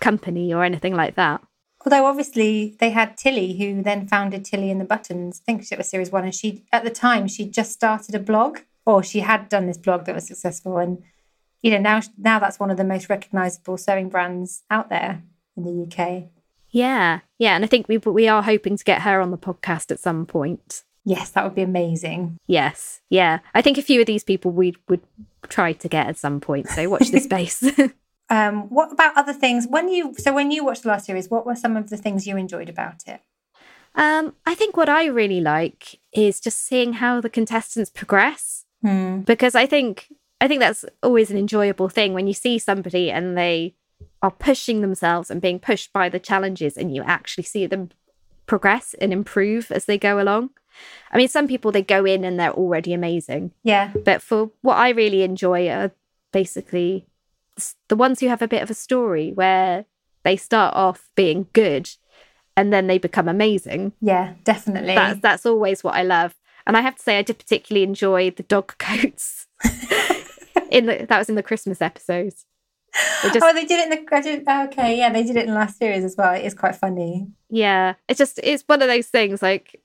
company 0.00 0.52
or 0.52 0.64
anything 0.64 0.94
like 0.94 1.14
that. 1.16 1.42
Although 1.84 2.06
obviously 2.06 2.76
they 2.80 2.90
had 2.90 3.16
Tilly, 3.16 3.58
who 3.58 3.82
then 3.82 4.08
founded 4.08 4.44
Tilly 4.44 4.70
and 4.70 4.80
the 4.80 4.86
Buttons. 4.86 5.42
I 5.42 5.44
think 5.44 5.70
it 5.70 5.78
was 5.78 5.88
series 5.88 6.10
one, 6.10 6.24
and 6.24 6.34
she 6.34 6.64
at 6.72 6.84
the 6.84 6.90
time 6.90 7.28
she 7.28 7.48
just 7.48 7.72
started 7.72 8.14
a 8.14 8.20
blog, 8.20 8.60
or 8.86 9.02
she 9.02 9.20
had 9.20 9.48
done 9.48 9.66
this 9.66 9.76
blog 9.76 10.06
that 10.06 10.14
was 10.14 10.26
successful, 10.26 10.78
and 10.78 11.02
you 11.62 11.70
know 11.70 11.78
now 11.78 12.00
now 12.16 12.38
that's 12.38 12.58
one 12.58 12.70
of 12.70 12.78
the 12.78 12.84
most 12.84 13.10
recognizable 13.10 13.76
sewing 13.76 14.08
brands 14.08 14.62
out 14.70 14.88
there 14.88 15.22
in 15.56 15.64
the 15.64 15.86
UK. 15.86 16.30
Yeah. 16.74 17.20
Yeah. 17.38 17.54
And 17.54 17.64
I 17.64 17.68
think 17.68 17.86
we 17.86 17.98
we 17.98 18.28
are 18.28 18.42
hoping 18.42 18.76
to 18.76 18.84
get 18.84 19.02
her 19.02 19.20
on 19.20 19.30
the 19.30 19.38
podcast 19.38 19.92
at 19.92 20.00
some 20.00 20.26
point. 20.26 20.82
Yes, 21.04 21.30
that 21.30 21.44
would 21.44 21.54
be 21.54 21.62
amazing. 21.62 22.38
Yes. 22.46 23.00
Yeah. 23.10 23.38
I 23.54 23.62
think 23.62 23.78
a 23.78 23.82
few 23.82 24.00
of 24.00 24.06
these 24.06 24.24
people 24.24 24.50
we 24.50 24.74
would 24.88 25.02
try 25.48 25.72
to 25.72 25.88
get 25.88 26.08
at 26.08 26.18
some 26.18 26.40
point. 26.40 26.68
So 26.68 26.88
watch 26.88 27.10
this 27.10 27.24
space. 27.30 27.62
Um, 28.30 28.68
what 28.70 28.90
about 28.92 29.16
other 29.16 29.32
things? 29.34 29.66
When 29.68 29.88
you 29.88 30.14
so 30.16 30.32
when 30.32 30.50
you 30.50 30.64
watched 30.64 30.82
the 30.82 30.88
last 30.88 31.06
series, 31.06 31.30
what 31.30 31.44
were 31.46 31.54
some 31.56 31.76
of 31.76 31.90
the 31.90 31.96
things 31.96 32.26
you 32.26 32.36
enjoyed 32.36 32.68
about 32.68 33.02
it? 33.06 33.20
um, 33.96 34.34
I 34.44 34.54
think 34.56 34.76
what 34.76 34.88
I 34.88 35.04
really 35.06 35.40
like 35.40 36.00
is 36.12 36.40
just 36.40 36.58
seeing 36.58 36.94
how 36.94 37.20
the 37.20 37.30
contestants 37.30 37.90
progress 37.90 38.64
Hmm. 38.82 39.20
because 39.20 39.54
I 39.54 39.66
think 39.66 40.12
I 40.40 40.48
think 40.48 40.60
that's 40.60 40.84
always 41.02 41.30
an 41.30 41.38
enjoyable 41.38 41.88
thing 41.88 42.12
when 42.12 42.26
you 42.26 42.34
see 42.34 42.58
somebody 42.58 43.10
and 43.10 43.36
they 43.38 43.74
are 44.20 44.30
pushing 44.32 44.80
themselves 44.80 45.30
and 45.30 45.40
being 45.40 45.58
pushed 45.60 45.92
by 45.92 46.08
the 46.08 46.18
challenges 46.18 46.76
and 46.76 46.94
you 46.94 47.02
actually 47.04 47.44
see 47.44 47.66
them 47.66 47.90
progress 48.46 48.94
and 49.00 49.12
improve 49.12 49.70
as 49.70 49.84
they 49.86 49.96
go 49.96 50.20
along. 50.20 50.50
I 51.12 51.16
mean, 51.18 51.28
some 51.28 51.46
people 51.46 51.70
they 51.70 51.82
go 51.82 52.04
in 52.04 52.24
and 52.24 52.38
they're 52.38 52.52
already 52.52 52.92
amazing. 52.92 53.52
Yeah, 53.62 53.92
But 54.04 54.20
for 54.20 54.50
what 54.60 54.76
I 54.76 54.90
really 54.90 55.22
enjoy 55.22 55.68
are 55.68 55.92
basically 56.32 57.06
the 57.88 57.96
ones 57.96 58.20
who 58.20 58.28
have 58.28 58.42
a 58.42 58.48
bit 58.48 58.62
of 58.62 58.70
a 58.70 58.74
story 58.74 59.32
where 59.32 59.86
they 60.22 60.36
start 60.36 60.74
off 60.74 61.10
being 61.14 61.46
good 61.52 61.90
and 62.56 62.72
then 62.72 62.86
they 62.86 62.98
become 62.98 63.28
amazing. 63.28 63.92
yeah, 64.00 64.34
definitely. 64.44 64.94
That's 64.94 65.20
that's 65.20 65.46
always 65.46 65.82
what 65.82 65.94
I 65.94 66.02
love. 66.02 66.34
And 66.66 66.76
I 66.76 66.80
have 66.80 66.96
to 66.96 67.02
say 67.02 67.18
I 67.18 67.22
did 67.22 67.38
particularly 67.38 67.84
enjoy 67.84 68.30
the 68.30 68.42
dog 68.42 68.74
coats. 68.78 69.46
in 70.70 70.86
the 70.86 71.06
that 71.08 71.18
was 71.18 71.28
in 71.28 71.34
the 71.34 71.42
Christmas 71.42 71.80
episodes. 71.80 72.46
Just 73.22 73.42
oh, 73.42 73.52
they 73.52 73.64
did 73.64 73.80
it 73.80 73.92
in 73.92 74.04
the. 74.06 74.14
I 74.16 74.20
did, 74.20 74.44
oh, 74.46 74.64
okay, 74.66 74.96
yeah, 74.96 75.12
they 75.12 75.24
did 75.24 75.36
it 75.36 75.46
in 75.46 75.50
the 75.50 75.56
last 75.56 75.78
series 75.78 76.04
as 76.04 76.14
well. 76.16 76.32
It 76.32 76.44
is 76.44 76.54
quite 76.54 76.76
funny. 76.76 77.26
yeah, 77.50 77.94
it's 78.08 78.18
just 78.18 78.38
it's 78.42 78.62
one 78.66 78.82
of 78.82 78.88
those 78.88 79.08
things 79.08 79.42
like 79.42 79.82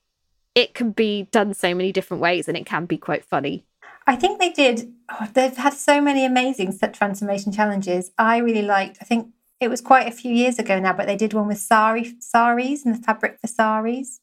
it 0.53 0.73
can 0.73 0.91
be 0.91 1.23
done 1.31 1.53
so 1.53 1.73
many 1.73 1.91
different 1.91 2.21
ways 2.21 2.47
and 2.47 2.55
it 2.55 2.65
can 2.65 2.85
be 2.85 2.97
quite 2.97 3.25
funny. 3.25 3.65
I 4.09 4.15
think 4.15 4.39
they 4.39 4.49
did. 4.49 4.91
Oh, 5.07 5.27
they've 5.33 5.55
had 5.55 5.73
so 5.75 6.01
many 6.01 6.25
amazing 6.25 6.71
set 6.71 6.95
transformation 6.95 7.51
challenges. 7.51 8.11
I 8.17 8.37
really 8.37 8.63
liked. 8.63 8.97
I 8.99 9.05
think 9.05 9.27
it 9.59 9.69
was 9.69 9.81
quite 9.81 10.07
a 10.07 10.11
few 10.11 10.33
years 10.33 10.57
ago 10.57 10.79
now, 10.79 10.93
but 10.93 11.05
they 11.05 11.15
did 11.15 11.33
one 11.33 11.47
with 11.47 11.59
sari 11.59 12.15
saris 12.19 12.85
and 12.85 12.95
the 12.95 13.01
fabric 13.03 13.39
for 13.39 13.45
saris, 13.45 14.19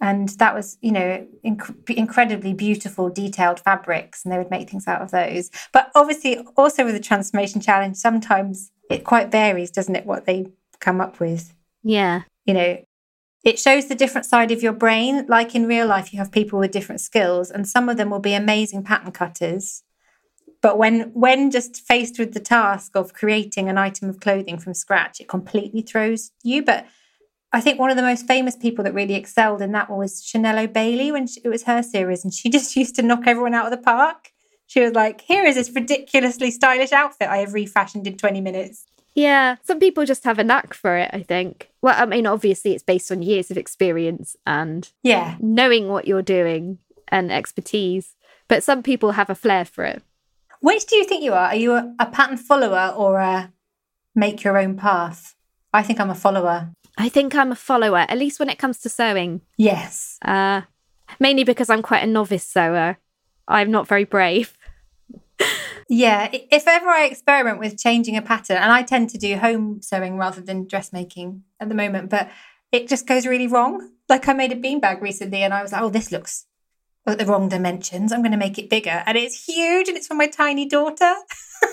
and 0.00 0.28
that 0.38 0.54
was 0.54 0.78
you 0.80 0.92
know 0.92 1.26
inc- 1.44 1.90
incredibly 1.90 2.54
beautiful, 2.54 3.10
detailed 3.10 3.58
fabrics, 3.58 4.24
and 4.24 4.32
they 4.32 4.38
would 4.38 4.52
make 4.52 4.70
things 4.70 4.86
out 4.86 5.02
of 5.02 5.10
those. 5.10 5.50
But 5.72 5.90
obviously, 5.96 6.38
also 6.56 6.84
with 6.84 6.94
the 6.94 7.00
transformation 7.00 7.60
challenge, 7.60 7.96
sometimes 7.96 8.70
it 8.88 9.02
quite 9.02 9.32
varies, 9.32 9.72
doesn't 9.72 9.96
it? 9.96 10.06
What 10.06 10.26
they 10.26 10.46
come 10.78 11.00
up 11.00 11.18
with 11.18 11.52
Yeah. 11.82 12.22
you 12.44 12.54
know 12.54 12.84
it 13.44 13.58
shows 13.58 13.86
the 13.86 13.94
different 13.94 14.26
side 14.26 14.50
of 14.50 14.62
your 14.62 14.72
brain 14.72 15.26
like 15.28 15.54
in 15.54 15.66
real 15.66 15.86
life 15.86 16.12
you 16.12 16.18
have 16.18 16.32
people 16.32 16.58
with 16.58 16.70
different 16.72 17.00
skills 17.00 17.50
and 17.50 17.68
some 17.68 17.88
of 17.88 17.96
them 17.96 18.10
will 18.10 18.20
be 18.20 18.34
amazing 18.34 18.82
pattern 18.84 19.12
cutters 19.12 19.82
But 20.62 20.78
when 20.78 21.12
when 21.14 21.50
just 21.50 21.82
faced 21.86 22.18
with 22.18 22.34
the 22.34 22.40
task 22.40 22.96
of 22.96 23.12
creating 23.14 23.68
an 23.68 23.78
item 23.78 24.08
of 24.10 24.20
clothing 24.20 24.58
from 24.58 24.74
scratch, 24.74 25.20
it 25.20 25.28
completely 25.28 25.82
throws 25.82 26.32
you. 26.42 26.64
But 26.64 26.86
I 27.52 27.60
think 27.60 27.78
one 27.80 27.90
of 27.90 27.96
the 27.96 28.02
most 28.02 28.26
famous 28.26 28.56
people 28.56 28.84
that 28.84 28.94
really 28.94 29.14
excelled 29.14 29.62
in 29.62 29.72
that 29.72 29.90
was 29.90 30.22
Chinelo 30.22 30.72
Bally 30.72 31.12
when 31.12 31.26
she, 31.28 31.40
it 31.44 31.48
was 31.48 31.64
her 31.64 31.82
series, 31.82 32.24
and 32.24 32.34
she 32.34 32.50
just 32.58 32.76
used 32.76 32.96
to 32.96 33.02
knock 33.02 33.22
everyone 33.26 33.54
out 33.54 33.66
of 33.66 33.72
the 33.72 33.84
park. 33.84 34.32
She 34.66 34.80
was 34.80 34.92
like, 34.94 35.22
"Here 35.22 35.44
is 35.44 35.56
this 35.56 35.70
ridiculously 35.74 36.50
stylish 36.50 36.92
outfit 36.92 37.28
I 37.28 37.38
have 37.38 37.54
refashioned 37.54 38.06
in 38.06 38.16
twenty 38.16 38.40
minutes." 38.40 38.86
Yeah, 39.16 39.56
some 39.64 39.80
people 39.80 40.04
just 40.04 40.22
have 40.24 40.38
a 40.38 40.44
knack 40.44 40.74
for 40.74 40.96
it, 40.96 41.10
I 41.12 41.22
think. 41.22 41.70
Well, 41.82 41.94
I 41.96 42.04
mean, 42.06 42.26
obviously, 42.26 42.74
it's 42.74 42.84
based 42.84 43.10
on 43.10 43.22
years 43.22 43.50
of 43.50 43.56
experience 43.56 44.36
and 44.46 44.88
Yeah, 45.02 45.36
knowing 45.40 45.88
what 45.88 46.06
you're 46.06 46.22
doing 46.22 46.78
and 47.08 47.32
expertise, 47.32 48.14
but 48.46 48.62
some 48.62 48.82
people 48.82 49.12
have 49.12 49.30
a 49.30 49.34
flair 49.34 49.64
for 49.64 49.84
it. 49.84 50.02
which 50.60 50.86
do 50.86 50.96
you 50.96 51.04
think 51.04 51.24
you 51.24 51.32
are? 51.32 51.46
Are 51.48 51.56
you 51.56 51.72
a, 51.74 51.94
a 51.98 52.06
pattern 52.06 52.36
follower 52.36 52.92
or 52.96 53.18
a 53.18 53.52
make 54.14 54.44
your 54.44 54.58
own 54.58 54.76
path? 54.76 55.34
I 55.72 55.82
think 55.82 55.98
I'm 56.00 56.10
a 56.10 56.14
follower. 56.14 56.70
I 56.98 57.08
think 57.08 57.34
I'm 57.34 57.52
a 57.52 57.56
follower, 57.56 57.98
at 58.08 58.16
least 58.18 58.38
when 58.40 58.48
it 58.48 58.58
comes 58.58 58.78
to 58.80 58.88
sewing, 58.88 59.42
Yes. 59.58 60.18
uh, 60.22 60.62
mainly 61.20 61.44
because 61.44 61.68
I'm 61.70 61.82
quite 61.82 62.02
a 62.02 62.06
novice 62.06 62.44
sewer. 62.44 62.96
I'm 63.48 63.70
not 63.70 63.86
very 63.86 64.04
brave. 64.04 64.55
Yeah, 65.88 66.28
if 66.32 66.66
ever 66.66 66.88
I 66.88 67.04
experiment 67.04 67.58
with 67.60 67.78
changing 67.78 68.16
a 68.16 68.22
pattern, 68.22 68.56
and 68.56 68.72
I 68.72 68.82
tend 68.82 69.10
to 69.10 69.18
do 69.18 69.36
home 69.36 69.80
sewing 69.82 70.16
rather 70.18 70.40
than 70.40 70.66
dressmaking 70.66 71.42
at 71.60 71.68
the 71.68 71.74
moment, 71.76 72.10
but 72.10 72.28
it 72.72 72.88
just 72.88 73.06
goes 73.06 73.26
really 73.26 73.46
wrong. 73.46 73.90
Like 74.08 74.26
I 74.28 74.32
made 74.32 74.52
a 74.52 74.56
beanbag 74.56 75.00
recently 75.00 75.42
and 75.42 75.54
I 75.54 75.62
was 75.62 75.72
like, 75.72 75.82
oh, 75.82 75.88
this 75.88 76.10
looks 76.10 76.46
at 77.06 77.18
the 77.18 77.26
wrong 77.26 77.48
dimensions. 77.48 78.10
I'm 78.12 78.20
going 78.22 78.32
to 78.32 78.36
make 78.38 78.58
it 78.58 78.68
bigger. 78.68 79.02
And 79.06 79.16
it's 79.16 79.44
huge 79.44 79.88
and 79.88 79.96
it's 79.96 80.08
for 80.08 80.14
my 80.14 80.26
tiny 80.26 80.66
daughter. 80.66 81.14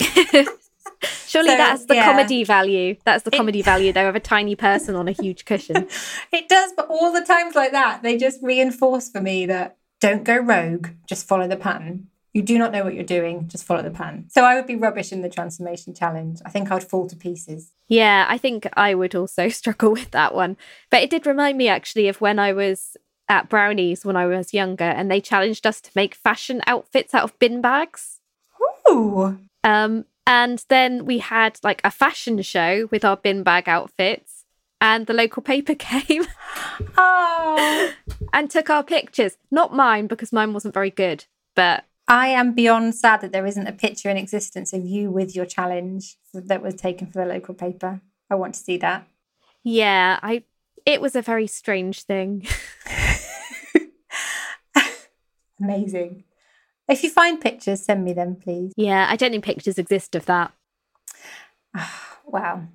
Surely 1.26 1.48
So, 1.50 1.56
that's 1.56 1.86
the 1.86 1.96
yeah. 1.96 2.04
comedy 2.04 2.44
value. 2.44 2.96
That's 3.04 3.24
the 3.24 3.34
It- 3.34 3.36
comedy 3.36 3.62
value, 3.72 3.92
though, 3.92 4.08
of 4.08 4.14
a 4.14 4.20
tiny 4.20 4.54
person 4.54 4.94
on 4.94 5.08
a 5.08 5.12
huge 5.12 5.44
cushion. 5.44 5.88
It 6.32 6.48
does, 6.48 6.72
but 6.76 6.88
all 6.88 7.12
the 7.12 7.24
times 7.24 7.54
like 7.54 7.72
that, 7.72 8.02
they 8.02 8.16
just 8.16 8.40
reinforce 8.42 9.08
for 9.10 9.20
me 9.20 9.46
that 9.46 9.76
don't 10.00 10.24
go 10.24 10.36
rogue, 10.38 10.88
just 11.08 11.26
follow 11.26 11.46
the 11.48 11.56
pattern. 11.56 12.08
You 12.34 12.42
do 12.42 12.58
not 12.58 12.72
know 12.72 12.84
what 12.84 12.94
you're 12.94 13.04
doing, 13.04 13.48
just 13.48 13.64
follow 13.64 13.82
the 13.82 13.90
pattern. 13.90 14.26
So 14.28 14.44
I 14.44 14.56
would 14.56 14.66
be 14.66 14.74
rubbish 14.76 15.12
in 15.12 15.22
the 15.22 15.28
transformation 15.30 15.94
challenge. 15.94 16.40
I 16.44 16.50
think 16.50 16.70
I'd 16.70 16.84
fall 16.84 17.08
to 17.08 17.16
pieces. 17.16 17.70
Yeah, 17.88 18.26
I 18.28 18.36
think 18.38 18.68
I 18.76 18.92
would 18.94 19.14
also 19.14 19.48
struggle 19.60 19.92
with 19.92 20.10
that 20.10 20.34
one. 20.34 20.56
But 20.90 21.02
it 21.02 21.10
did 21.10 21.26
remind 21.26 21.56
me 21.56 21.68
actually 21.68 22.08
of 22.08 22.20
when 22.20 22.38
I 22.38 22.52
was 22.52 22.96
at 23.28 23.48
Brownies 23.48 24.04
when 24.04 24.16
I 24.16 24.26
was 24.26 24.52
younger 24.52 24.84
and 24.84 25.10
they 25.10 25.20
challenged 25.20 25.66
us 25.66 25.80
to 25.80 25.90
make 25.94 26.14
fashion 26.14 26.60
outfits 26.66 27.14
out 27.14 27.24
of 27.24 27.38
bin 27.38 27.60
bags. 27.60 28.20
Ooh. 28.90 29.38
Um, 29.62 30.04
and 30.26 30.62
then 30.68 31.06
we 31.06 31.18
had 31.18 31.58
like 31.62 31.80
a 31.84 31.90
fashion 31.90 32.42
show 32.42 32.88
with 32.90 33.04
our 33.04 33.16
bin 33.16 33.42
bag 33.42 33.68
outfits, 33.68 34.44
and 34.80 35.06
the 35.06 35.14
local 35.14 35.42
paper 35.42 35.74
came 35.78 36.24
Oh. 36.98 37.92
and 38.32 38.50
took 38.50 38.68
our 38.70 38.82
pictures. 38.82 39.36
Not 39.50 39.74
mine 39.74 40.06
because 40.06 40.32
mine 40.32 40.52
wasn't 40.52 40.74
very 40.74 40.90
good, 40.90 41.24
but 41.54 41.84
I 42.06 42.28
am 42.28 42.54
beyond 42.54 42.94
sad 42.94 43.20
that 43.22 43.32
there 43.32 43.46
isn't 43.46 43.66
a 43.66 43.72
picture 43.72 44.10
in 44.10 44.16
existence 44.16 44.72
of 44.72 44.84
you 44.84 45.10
with 45.10 45.34
your 45.34 45.46
challenge 45.46 46.16
that 46.34 46.62
was 46.62 46.74
taken 46.74 47.06
for 47.06 47.20
the 47.20 47.24
local 47.24 47.54
paper. 47.54 48.00
I 48.30 48.34
want 48.34 48.54
to 48.54 48.60
see 48.60 48.76
that. 48.78 49.06
yeah, 49.62 50.18
I 50.22 50.44
it 50.86 51.00
was 51.00 51.16
a 51.16 51.22
very 51.22 51.46
strange 51.46 52.02
thing. 52.02 52.46
Amazing. 55.60 56.24
If 56.88 57.02
you 57.02 57.10
find 57.10 57.40
pictures, 57.40 57.82
send 57.82 58.04
me 58.04 58.12
them, 58.12 58.36
please. 58.36 58.72
yeah, 58.76 59.06
I 59.08 59.16
don't 59.16 59.30
think 59.30 59.44
pictures 59.44 59.78
exist 59.78 60.14
of 60.14 60.26
that. 60.26 60.52
Wow. 62.26 62.68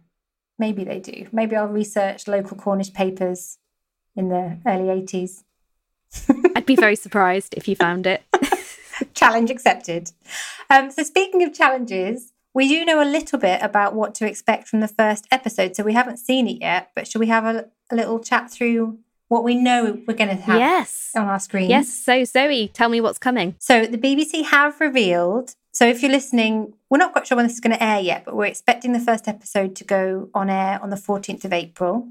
Maybe 0.60 0.84
they 0.84 1.00
do. 1.00 1.28
Maybe 1.32 1.56
I'll 1.56 1.68
research 1.68 2.28
local 2.28 2.56
Cornish 2.56 2.94
papers 2.94 3.58
in 4.16 4.30
the 4.30 4.60
early 4.66 5.02
80s. 5.02 5.44
I'd 6.56 6.68
be 6.68 6.76
very 6.76 6.96
surprised 6.96 7.56
if 7.56 7.68
you 7.68 7.76
found 7.76 8.06
it. 8.06 8.22
Challenge 9.14 9.50
accepted. 9.50 10.12
Um, 10.70 10.92
so, 10.92 11.04
speaking 11.04 11.44
of 11.44 11.54
challenges, 11.54 12.34
we 12.54 12.68
do 12.68 12.86
know 12.86 13.02
a 13.02 13.06
little 13.06 13.40
bit 13.40 13.62
about 13.62 13.94
what 13.94 14.16
to 14.16 14.28
expect 14.28 14.68
from 14.68 14.80
the 14.80 14.88
first 14.88 15.28
episode. 15.32 15.76
So, 15.76 15.84
we 15.84 15.94
haven't 15.94 16.18
seen 16.18 16.48
it 16.48 16.62
yet, 16.62 16.92
but 16.96 17.08
should 17.08 17.20
we 17.20 17.28
have 17.28 17.46
a, 17.46 17.70
a 17.92 17.96
little 17.96 18.20
chat 18.20 18.52
through 18.52 19.00
what 19.30 19.44
we 19.44 19.56
know 19.56 20.02
we're 20.08 20.16
going 20.16 20.36
to 20.36 20.44
have 20.44 20.60
yes. 20.60 21.12
on 21.16 21.28
our 21.28 21.40
screen? 21.40 21.70
Yes. 21.70 21.94
So, 21.94 22.24
Zoe, 22.26 22.68
tell 22.68 22.90
me 22.90 23.00
what's 23.00 23.20
coming. 23.20 23.56
So 23.60 23.86
the 23.86 23.98
BBC 23.98 24.46
have 24.46 24.80
revealed. 24.82 25.56
So 25.72 25.88
if 25.88 26.02
you're 26.02 26.12
listening, 26.12 26.74
we're 26.90 26.98
not 26.98 27.14
quite 27.14 27.28
sure 27.28 27.36
when 27.36 27.46
this 27.46 27.54
is 27.54 27.60
going 27.60 27.78
to 27.78 27.84
air 27.84 28.00
yet, 28.02 28.26
but 28.26 28.36
we're 28.36 28.46
expecting 28.46 28.92
the 28.92 29.00
first 29.00 29.28
episode 29.28 29.76
to 29.78 29.84
go 29.84 30.30
on 30.34 30.50
air 30.50 30.80
on 30.82 30.90
the 30.90 30.96
14th 30.96 31.46
of 31.46 31.54
April. 31.54 32.10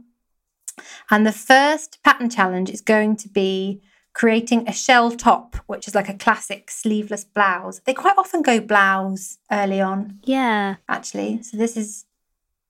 And 1.11 1.27
the 1.27 1.33
first 1.33 1.99
pattern 2.05 2.31
challenge 2.31 2.71
is 2.71 2.81
going 2.81 3.17
to 3.17 3.29
be 3.29 3.83
creating 4.19 4.69
a 4.69 4.73
shell 4.73 5.13
top, 5.13 5.55
which 5.67 5.87
is 5.87 5.95
like 5.95 6.09
a 6.09 6.15
classic 6.15 6.73
sleeveless 6.73 7.23
blouse. 7.25 7.81
They 7.85 7.95
quite 7.95 8.19
often 8.19 8.43
go 8.43 8.59
blouse 8.59 9.39
early 9.51 9.81
on, 9.81 10.19
Yeah. 10.25 10.77
actually. 10.89 11.41
So 11.45 11.57
this 11.57 11.77
is 11.77 12.05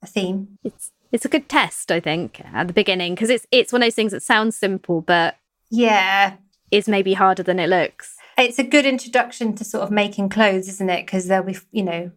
a 0.02 0.06
theme. 0.06 0.58
It's 0.62 0.92
it's 1.10 1.24
a 1.24 1.28
good 1.30 1.48
test, 1.48 1.90
I 1.90 2.00
think, 2.00 2.42
at 2.52 2.66
the 2.66 2.74
beginning 2.74 3.14
because 3.14 3.30
it's 3.30 3.46
it's 3.50 3.72
one 3.72 3.82
of 3.82 3.86
those 3.86 3.94
things 3.94 4.12
that 4.12 4.22
sounds 4.22 4.56
simple 4.56 5.00
but 5.00 5.38
Yeah. 5.70 6.34
is 6.70 6.86
maybe 6.86 7.14
harder 7.14 7.42
than 7.42 7.58
it 7.58 7.70
looks. 7.70 8.14
it's 8.36 8.58
a 8.58 8.62
good 8.74 8.84
introduction 8.86 9.54
to 9.56 9.64
sort 9.64 9.82
of 9.84 9.90
making 9.90 10.28
clothes, 10.28 10.68
isn't 10.68 10.90
it? 10.90 11.06
Because 11.06 11.26
there'll 11.28 11.46
be, 11.46 11.56
you 11.72 11.82
know, 11.82 12.10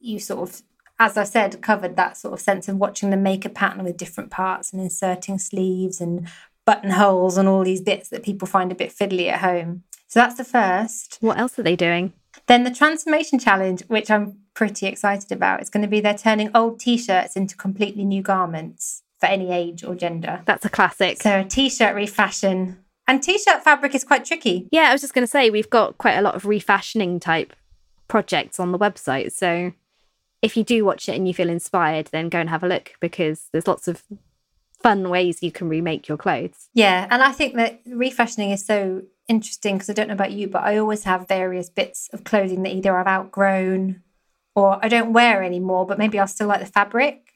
you 0.00 0.18
sort 0.20 0.48
of, 0.48 0.62
as 1.00 1.16
I 1.18 1.24
said, 1.24 1.60
covered 1.60 1.96
that 1.96 2.16
sort 2.16 2.32
of 2.34 2.40
sense 2.40 2.68
of 2.68 2.76
watching 2.76 3.10
them 3.10 3.22
make 3.24 3.44
a 3.44 3.48
pattern 3.50 3.82
with 3.84 3.96
different 3.98 4.30
parts 4.30 4.72
and 4.72 4.80
inserting 4.80 5.38
sleeves 5.40 6.00
and 6.00 6.28
buttonholes 6.66 7.38
and 7.38 7.48
all 7.48 7.64
these 7.64 7.80
bits 7.80 8.10
that 8.10 8.22
people 8.22 8.46
find 8.46 8.70
a 8.70 8.74
bit 8.74 8.94
fiddly 8.94 9.30
at 9.30 9.40
home. 9.40 9.84
So 10.08 10.20
that's 10.20 10.36
the 10.36 10.44
first. 10.44 11.18
What 11.20 11.38
else 11.38 11.58
are 11.58 11.62
they 11.62 11.76
doing? 11.76 12.12
Then 12.46 12.64
the 12.64 12.70
transformation 12.70 13.38
challenge, 13.38 13.82
which 13.88 14.10
I'm 14.10 14.38
pretty 14.54 14.86
excited 14.86 15.32
about, 15.32 15.62
is 15.62 15.70
going 15.70 15.82
to 15.82 15.88
be 15.88 16.00
they're 16.00 16.14
turning 16.16 16.50
old 16.54 16.78
t-shirts 16.78 17.36
into 17.36 17.56
completely 17.56 18.04
new 18.04 18.22
garments 18.22 19.02
for 19.18 19.26
any 19.26 19.50
age 19.50 19.82
or 19.82 19.94
gender. 19.94 20.42
That's 20.44 20.64
a 20.64 20.68
classic. 20.68 21.22
So 21.22 21.40
a 21.40 21.44
t-shirt 21.44 21.94
refashion. 21.94 22.78
And 23.08 23.22
t-shirt 23.22 23.62
fabric 23.62 23.94
is 23.94 24.04
quite 24.04 24.24
tricky. 24.24 24.68
yeah, 24.70 24.90
I 24.90 24.92
was 24.92 25.00
just 25.00 25.14
going 25.14 25.24
to 25.24 25.30
say 25.30 25.48
we've 25.48 25.70
got 25.70 25.96
quite 25.96 26.16
a 26.16 26.22
lot 26.22 26.34
of 26.34 26.44
refashioning 26.44 27.20
type 27.20 27.54
projects 28.08 28.60
on 28.60 28.72
the 28.72 28.78
website. 28.78 29.32
So 29.32 29.72
if 30.42 30.56
you 30.56 30.64
do 30.64 30.84
watch 30.84 31.08
it 31.08 31.14
and 31.14 31.26
you 31.26 31.34
feel 31.34 31.48
inspired, 31.48 32.08
then 32.12 32.28
go 32.28 32.38
and 32.38 32.50
have 32.50 32.62
a 32.62 32.68
look 32.68 32.92
because 33.00 33.48
there's 33.52 33.66
lots 33.66 33.88
of 33.88 34.02
fun 34.86 35.08
ways 35.10 35.42
you 35.42 35.50
can 35.50 35.68
remake 35.68 36.06
your 36.06 36.16
clothes. 36.16 36.68
Yeah, 36.72 37.08
and 37.10 37.20
I 37.20 37.32
think 37.32 37.56
that 37.56 37.80
refashioning 37.86 38.52
is 38.52 38.64
so 38.64 39.02
interesting 39.26 39.74
because 39.74 39.90
I 39.90 39.94
don't 39.94 40.06
know 40.06 40.14
about 40.14 40.30
you, 40.30 40.46
but 40.46 40.62
I 40.62 40.78
always 40.78 41.02
have 41.02 41.26
various 41.26 41.68
bits 41.68 42.08
of 42.12 42.22
clothing 42.22 42.62
that 42.62 42.72
either 42.72 42.96
I've 42.96 43.08
outgrown 43.08 44.02
or 44.54 44.78
I 44.80 44.86
don't 44.86 45.12
wear 45.12 45.42
anymore, 45.42 45.86
but 45.86 45.98
maybe 45.98 46.20
I'll 46.20 46.28
still 46.28 46.46
like 46.46 46.60
the 46.60 46.66
fabric. 46.66 47.32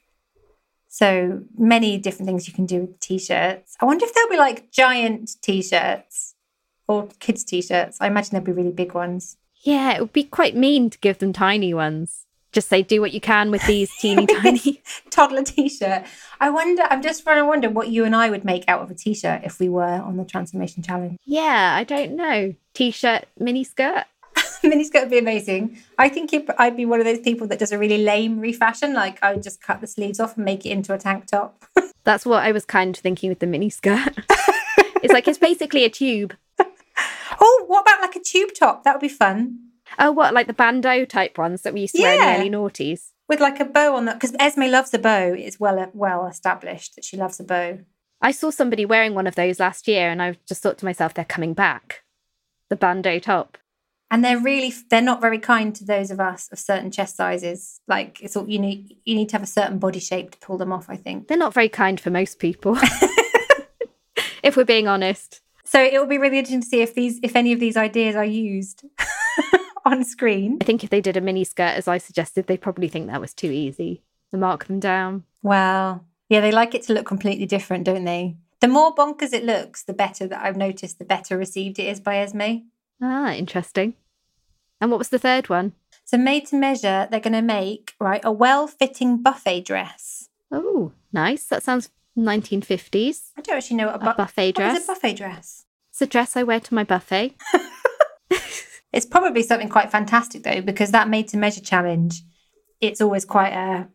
So 0.86 1.42
many 1.58 1.98
different 1.98 2.28
things 2.28 2.46
you 2.46 2.54
can 2.54 2.66
do 2.66 2.82
with 2.82 3.00
t-shirts. 3.00 3.76
I 3.80 3.84
wonder 3.84 4.04
if 4.04 4.14
there'll 4.14 4.30
be 4.30 4.36
like 4.36 4.70
giant 4.70 5.32
t-shirts 5.42 6.36
or 6.86 7.08
kids 7.18 7.42
t-shirts. 7.42 7.98
I 8.00 8.06
imagine 8.06 8.30
there'll 8.30 8.46
be 8.46 8.52
really 8.52 8.70
big 8.70 8.94
ones. 8.94 9.38
Yeah, 9.62 9.96
it 9.96 10.00
would 10.00 10.12
be 10.12 10.22
quite 10.22 10.54
mean 10.54 10.88
to 10.88 10.98
give 10.98 11.18
them 11.18 11.32
tiny 11.32 11.74
ones. 11.74 12.26
Just 12.52 12.68
say, 12.68 12.82
do 12.82 13.00
what 13.00 13.12
you 13.12 13.20
can 13.20 13.50
with 13.50 13.64
these 13.66 13.90
teeny 13.98 14.26
tiny. 14.42 14.82
Toddler 15.10 15.44
t-shirt. 15.44 16.04
I 16.40 16.50
wonder. 16.50 16.82
I'm 16.90 17.02
just 17.02 17.22
trying 17.22 17.36
to 17.36 17.46
wonder 17.46 17.70
what 17.70 17.88
you 17.88 18.04
and 18.04 18.14
I 18.16 18.28
would 18.30 18.44
make 18.44 18.64
out 18.66 18.82
of 18.82 18.90
a 18.90 18.94
t-shirt 18.94 19.42
if 19.44 19.60
we 19.60 19.68
were 19.68 19.84
on 19.84 20.16
the 20.16 20.24
transformation 20.24 20.82
challenge. 20.82 21.16
Yeah, 21.24 21.74
I 21.76 21.84
don't 21.84 22.16
know. 22.16 22.54
T 22.74 22.90
shirt, 22.90 23.26
mini 23.38 23.62
skirt. 23.64 24.04
Miniskirt 24.62 25.02
would 25.02 25.10
be 25.10 25.18
amazing. 25.18 25.78
I 25.98 26.08
think 26.08 26.32
it, 26.32 26.48
I'd 26.58 26.76
be 26.76 26.86
one 26.86 27.00
of 27.00 27.06
those 27.06 27.20
people 27.20 27.46
that 27.48 27.58
does 27.58 27.72
a 27.72 27.78
really 27.78 27.98
lame 27.98 28.40
refashion. 28.40 28.94
Like 28.94 29.18
I 29.22 29.32
would 29.32 29.42
just 29.42 29.62
cut 29.62 29.80
the 29.80 29.86
sleeves 29.86 30.20
off 30.20 30.36
and 30.36 30.44
make 30.44 30.66
it 30.66 30.70
into 30.70 30.92
a 30.92 30.98
tank 30.98 31.26
top. 31.26 31.64
That's 32.04 32.26
what 32.26 32.42
I 32.42 32.52
was 32.52 32.64
kind 32.64 32.94
of 32.96 33.00
thinking 33.02 33.28
with 33.28 33.40
the 33.40 33.46
mini 33.46 33.70
skirt. 33.70 34.14
it's 35.02 35.12
like 35.12 35.28
it's 35.28 35.38
basically 35.38 35.84
a 35.84 35.90
tube. 35.90 36.34
oh, 37.40 37.64
what 37.66 37.82
about 37.82 38.00
like 38.00 38.16
a 38.16 38.20
tube 38.20 38.50
top? 38.54 38.84
That 38.84 38.94
would 38.94 39.00
be 39.00 39.08
fun. 39.08 39.69
Oh, 40.00 40.10
what, 40.10 40.32
like 40.34 40.46
the 40.46 40.52
bandeau 40.54 41.04
type 41.04 41.36
ones 41.38 41.62
that 41.62 41.74
we 41.74 41.82
used 41.82 41.94
to 41.94 42.02
wear 42.02 42.14
Yeah. 42.16 42.34
in 42.36 42.50
the 42.50 42.58
early 42.58 42.70
noughties? 42.70 43.10
With 43.28 43.38
like 43.40 43.60
a 43.60 43.64
bow 43.64 43.94
on 43.94 44.06
that, 44.06 44.18
because 44.18 44.34
Esme 44.40 44.62
loves 44.62 44.92
a 44.94 44.98
bow. 44.98 45.34
It's 45.38 45.60
well 45.60 45.78
uh, 45.78 45.86
well 45.92 46.26
established 46.26 46.96
that 46.96 47.04
she 47.04 47.16
loves 47.16 47.38
a 47.38 47.44
bow. 47.44 47.78
I 48.20 48.32
saw 48.32 48.50
somebody 48.50 48.84
wearing 48.84 49.14
one 49.14 49.26
of 49.26 49.34
those 49.34 49.60
last 49.60 49.86
year 49.86 50.10
and 50.10 50.20
I 50.22 50.36
just 50.46 50.62
thought 50.62 50.78
to 50.78 50.84
myself, 50.84 51.14
they're 51.14 51.24
coming 51.24 51.54
back. 51.54 52.02
The 52.70 52.76
bandeau 52.76 53.18
top. 53.18 53.56
And 54.10 54.24
they're 54.24 54.40
really 54.40 54.74
they're 54.90 55.00
not 55.00 55.20
very 55.20 55.38
kind 55.38 55.74
to 55.76 55.84
those 55.84 56.10
of 56.10 56.18
us 56.18 56.48
of 56.50 56.58
certain 56.58 56.90
chest 56.90 57.16
sizes. 57.16 57.80
Like 57.86 58.20
it's 58.20 58.36
all 58.36 58.48
you 58.48 58.58
need 58.58 58.96
you 59.04 59.14
need 59.14 59.28
to 59.28 59.34
have 59.36 59.44
a 59.44 59.46
certain 59.46 59.78
body 59.78 60.00
shape 60.00 60.32
to 60.32 60.38
pull 60.38 60.58
them 60.58 60.72
off, 60.72 60.90
I 60.90 60.96
think. 60.96 61.28
They're 61.28 61.36
not 61.38 61.54
very 61.54 61.68
kind 61.68 62.00
for 62.00 62.10
most 62.10 62.40
people. 62.40 62.76
if 64.42 64.56
we're 64.56 64.64
being 64.64 64.88
honest. 64.88 65.40
So 65.64 65.80
it 65.80 65.98
will 66.00 66.06
be 66.08 66.18
really 66.18 66.38
interesting 66.38 66.62
to 66.62 66.66
see 66.66 66.80
if 66.82 66.94
these 66.94 67.20
if 67.22 67.36
any 67.36 67.52
of 67.52 67.60
these 67.60 67.76
ideas 67.76 68.16
are 68.16 68.24
used 68.24 68.84
on 69.92 70.04
screen. 70.04 70.58
I 70.60 70.64
think 70.64 70.82
if 70.84 70.90
they 70.90 71.00
did 71.00 71.16
a 71.16 71.20
mini 71.20 71.44
skirt 71.44 71.76
as 71.76 71.88
I 71.88 71.98
suggested, 71.98 72.46
they'd 72.46 72.60
probably 72.60 72.88
think 72.88 73.06
that 73.08 73.20
was 73.20 73.34
too 73.34 73.50
easy 73.50 74.02
to 74.30 74.36
mark 74.36 74.66
them 74.66 74.80
down. 74.80 75.24
Well, 75.42 76.04
yeah, 76.28 76.40
they 76.40 76.52
like 76.52 76.74
it 76.74 76.82
to 76.84 76.92
look 76.92 77.06
completely 77.06 77.46
different, 77.46 77.84
don't 77.84 78.04
they? 78.04 78.36
The 78.60 78.68
more 78.68 78.94
bonkers 78.94 79.32
it 79.32 79.44
looks, 79.44 79.82
the 79.82 79.92
better 79.94 80.26
that 80.26 80.44
I've 80.44 80.56
noticed, 80.56 80.98
the 80.98 81.04
better 81.04 81.36
received 81.38 81.78
it 81.78 81.86
is 81.88 81.98
by 82.00 82.18
Esme. 82.18 82.58
Ah, 83.02 83.32
interesting. 83.32 83.94
And 84.80 84.90
what 84.90 84.98
was 84.98 85.08
the 85.08 85.18
third 85.18 85.48
one? 85.48 85.72
So, 86.04 86.18
made 86.18 86.46
to 86.48 86.56
measure, 86.56 87.08
they're 87.10 87.20
going 87.20 87.32
to 87.34 87.42
make, 87.42 87.94
right, 87.98 88.20
a 88.24 88.32
well 88.32 88.66
fitting 88.66 89.22
buffet 89.22 89.62
dress. 89.62 90.28
Oh, 90.52 90.92
nice. 91.12 91.44
That 91.44 91.62
sounds 91.62 91.88
1950s. 92.18 93.30
I 93.36 93.40
don't 93.40 93.56
actually 93.56 93.76
know 93.76 93.86
what 93.86 94.02
a, 94.02 94.10
A 94.10 94.14
buffet 94.14 94.52
dress. 94.52 94.78
is 94.78 94.84
a 94.84 94.92
buffet 94.92 95.14
dress? 95.14 95.64
It's 95.90 96.02
a 96.02 96.06
dress 96.06 96.36
I 96.36 96.42
wear 96.42 96.60
to 96.60 96.74
my 96.74 96.84
buffet. 96.84 97.34
It's 98.92 99.06
probably 99.06 99.42
something 99.42 99.68
quite 99.68 99.90
fantastic 99.90 100.42
though, 100.42 100.60
because 100.60 100.90
that 100.90 101.08
made 101.08 101.28
to 101.28 101.36
measure 101.36 101.60
challenge, 101.60 102.22
it's 102.80 103.00
always 103.00 103.24
quite 103.24 103.52
a 103.52 103.88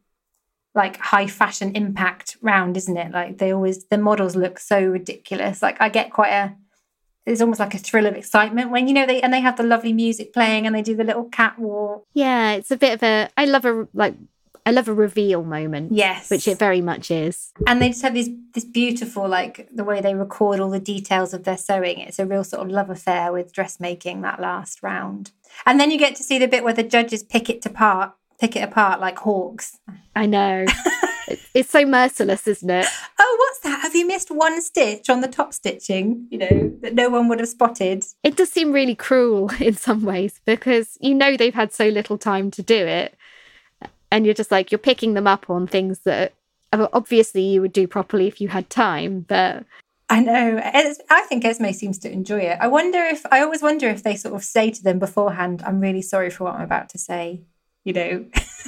like 0.73 0.97
high 0.97 1.27
fashion 1.27 1.75
impact 1.75 2.37
round, 2.41 2.77
isn't 2.77 2.97
it? 2.97 3.11
Like 3.11 3.37
they 3.37 3.51
always 3.51 3.85
the 3.85 3.97
models 3.97 4.35
look 4.35 4.59
so 4.59 4.81
ridiculous. 4.81 5.61
Like 5.61 5.81
I 5.81 5.89
get 5.89 6.11
quite 6.11 6.31
a 6.31 6.55
it's 7.25 7.41
almost 7.41 7.59
like 7.59 7.73
a 7.73 7.79
thrill 7.79 8.05
of 8.05 8.15
excitement 8.15 8.69
when 8.69 8.87
you 8.87 8.93
know 8.93 9.05
they 9.05 9.21
and 9.21 9.33
they 9.33 9.39
have 9.39 9.57
the 9.57 9.63
lovely 9.63 9.93
music 9.93 10.33
playing 10.33 10.67
and 10.67 10.75
they 10.75 10.81
do 10.81 10.95
the 10.95 11.03
little 11.03 11.25
catwalk. 11.25 12.05
Yeah, 12.13 12.51
it's 12.51 12.71
a 12.71 12.77
bit 12.77 12.93
of 12.93 13.03
a. 13.03 13.29
I 13.37 13.45
love 13.45 13.65
a 13.65 13.87
like. 13.93 14.15
I 14.65 14.71
love 14.71 14.87
a 14.87 14.93
reveal 14.93 15.43
moment. 15.43 15.91
Yes. 15.91 16.29
Which 16.31 16.47
it 16.47 16.57
very 16.57 16.81
much 16.81 17.11
is. 17.11 17.51
and 17.67 17.81
they 17.81 17.89
just 17.89 18.01
have 18.01 18.13
this 18.13 18.29
this 18.53 18.65
beautiful 18.65 19.27
like 19.27 19.67
the 19.73 19.83
way 19.83 20.01
they 20.01 20.15
record 20.15 20.59
all 20.59 20.69
the 20.69 20.79
details 20.79 21.33
of 21.33 21.43
their 21.43 21.57
sewing 21.57 21.99
it's 21.99 22.19
a 22.19 22.25
real 22.25 22.43
sort 22.43 22.61
of 22.65 22.71
love 22.71 22.89
affair 22.89 23.31
with 23.33 23.51
dressmaking 23.53 24.21
that 24.21 24.39
last 24.39 24.81
round 24.81 25.31
and 25.65 25.77
then 25.79 25.91
you 25.91 25.97
get 25.97 26.15
to 26.15 26.23
see 26.23 26.39
the 26.39 26.47
bit 26.47 26.63
where 26.63 26.73
the 26.73 26.83
judges 26.83 27.21
pick 27.21 27.49
it 27.49 27.65
apart 27.65 28.13
pick 28.39 28.55
it 28.55 28.61
apart 28.63 28.99
like 29.01 29.19
hawks 29.19 29.77
I 30.15 30.25
know. 30.25 30.65
It's 31.55 31.71
so 31.71 31.85
merciless, 31.85 32.47
isn't 32.47 32.69
it? 32.69 32.85
oh 33.19 33.35
what's 33.39 33.59
that 33.61 33.81
have 33.81 33.95
you 33.95 34.05
missed 34.07 34.29
one 34.29 34.61
stitch 34.61 35.09
on 35.09 35.21
the 35.21 35.27
top 35.27 35.53
stitching 35.53 36.27
you 36.29 36.37
know 36.37 36.71
that 36.81 36.93
no 36.93 37.09
one 37.09 37.27
would 37.29 37.39
have 37.39 37.49
spotted 37.49 38.05
It 38.23 38.35
does 38.35 38.51
seem 38.51 38.71
really 38.71 38.93
cruel 38.95 39.49
in 39.59 39.75
some 39.75 40.03
ways 40.03 40.39
because 40.45 40.97
you 41.01 41.15
know 41.15 41.35
they've 41.35 41.53
had 41.53 41.73
so 41.73 41.87
little 41.87 42.17
time 42.17 42.51
to 42.51 42.61
do 42.61 42.75
it. 42.75 43.15
And 44.15 44.25
you're 44.25 44.33
just 44.33 44.49
like, 44.49 44.71
you're 44.71 44.79
picking 44.79 45.13
them 45.13 45.27
up 45.27 45.49
on 45.49 45.67
things 45.67 45.99
that 46.05 46.31
obviously 46.71 47.41
you 47.41 47.59
would 47.59 47.73
do 47.73 47.85
properly 47.85 48.27
if 48.27 48.39
you 48.39 48.47
had 48.47 48.69
time. 48.69 49.25
But 49.27 49.65
I 50.09 50.21
know. 50.21 50.57
Es- 50.63 51.01
I 51.09 51.23
think 51.23 51.43
Esme 51.43 51.71
seems 51.71 51.99
to 51.99 52.09
enjoy 52.09 52.39
it. 52.39 52.57
I 52.61 52.69
wonder 52.69 52.99
if 52.99 53.25
I 53.29 53.41
always 53.41 53.61
wonder 53.61 53.89
if 53.89 54.03
they 54.03 54.15
sort 54.15 54.33
of 54.33 54.41
say 54.45 54.71
to 54.71 54.81
them 54.81 54.99
beforehand, 54.99 55.61
"I'm 55.65 55.81
really 55.81 56.01
sorry 56.01 56.29
for 56.29 56.45
what 56.45 56.55
I'm 56.55 56.61
about 56.61 56.87
to 56.91 56.97
say," 56.97 57.41
you 57.83 57.91
know, 57.91 58.25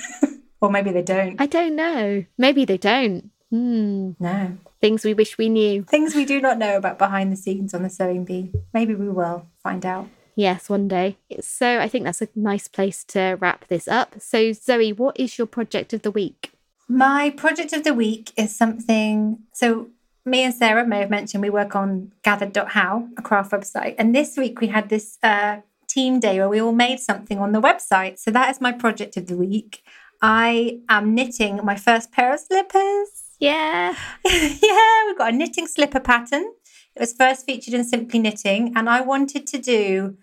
or 0.62 0.70
maybe 0.70 0.92
they 0.92 1.02
don't. 1.02 1.40
I 1.40 1.46
don't 1.46 1.78
know. 1.78 2.26
Maybe 2.38 2.66
they 2.66 2.78
don't. 2.78 3.32
Hmm. 3.50 4.12
No. 4.20 4.58
Things 4.82 5.06
we 5.06 5.14
wish 5.14 5.38
we 5.38 5.48
knew. 5.48 5.84
Things 5.84 6.14
we 6.14 6.26
do 6.26 6.42
not 6.42 6.58
know 6.58 6.76
about 6.76 6.98
behind 6.98 7.32
the 7.32 7.38
scenes 7.38 7.74
on 7.74 7.84
the 7.84 7.90
sewing 7.90 8.26
bee. 8.26 8.52
Maybe 8.74 8.96
we 8.96 9.08
will 9.08 9.48
find 9.64 9.86
out. 9.86 10.10
Yes, 10.38 10.70
one 10.70 10.88
day. 10.88 11.18
So 11.42 11.80
I 11.80 11.88
think 11.88 12.06
that's 12.06 12.22
a 12.22 12.28
nice 12.36 12.68
place 12.68 13.04
to 13.06 13.38
wrap 13.42 13.68
this 13.70 13.88
up. 13.88 14.22
So, 14.22 14.54
Zoe, 14.54 14.94
what 14.94 15.20
is 15.20 15.40
your 15.40 15.48
project 15.48 15.94
of 15.94 16.04
the 16.04 16.12
week? 16.12 16.52
My 16.88 17.32
project 17.32 17.74
of 17.74 17.84
the 17.84 17.96
week 17.96 18.34
is 18.38 18.56
something. 18.56 19.40
So, 19.52 19.88
me 20.26 20.44
and 20.44 20.54
Sarah 20.54 20.86
may 20.86 21.00
have 21.00 21.10
mentioned 21.10 21.42
we 21.42 21.50
work 21.50 21.76
on 21.76 22.12
gathered.how, 22.22 23.08
a 23.18 23.22
craft 23.24 23.52
website. 23.52 23.96
And 23.98 24.14
this 24.14 24.38
week 24.38 24.62
we 24.62 24.68
had 24.68 24.90
this 24.90 25.18
uh, 25.24 25.62
team 25.88 26.20
day 26.20 26.38
where 26.38 26.50
we 26.50 26.62
all 26.62 26.72
made 26.72 27.00
something 27.00 27.40
on 27.40 27.52
the 27.52 27.62
website. 27.62 28.20
So, 28.20 28.30
that 28.30 28.52
is 28.52 28.62
my 28.62 28.72
project 28.72 29.18
of 29.18 29.26
the 29.26 29.38
week. 29.38 29.82
I 30.22 30.82
am 30.88 31.16
knitting 31.16 31.62
my 31.64 31.76
first 31.76 32.12
pair 32.12 32.32
of 32.36 32.42
slippers. 32.42 33.10
Yeah. 33.40 33.96
yeah, 34.24 35.06
we've 35.08 35.18
got 35.18 35.34
a 35.34 35.36
knitting 35.36 35.66
slipper 35.66 36.00
pattern. 36.00 36.54
It 36.96 37.00
was 37.00 37.14
first 37.14 37.48
featured 37.48 37.74
in 37.74 37.84
Simply 37.84 38.20
Knitting, 38.20 38.74
and 38.76 38.88
I 38.88 39.02
wanted 39.02 39.48
to 39.48 39.58
do 39.58 40.16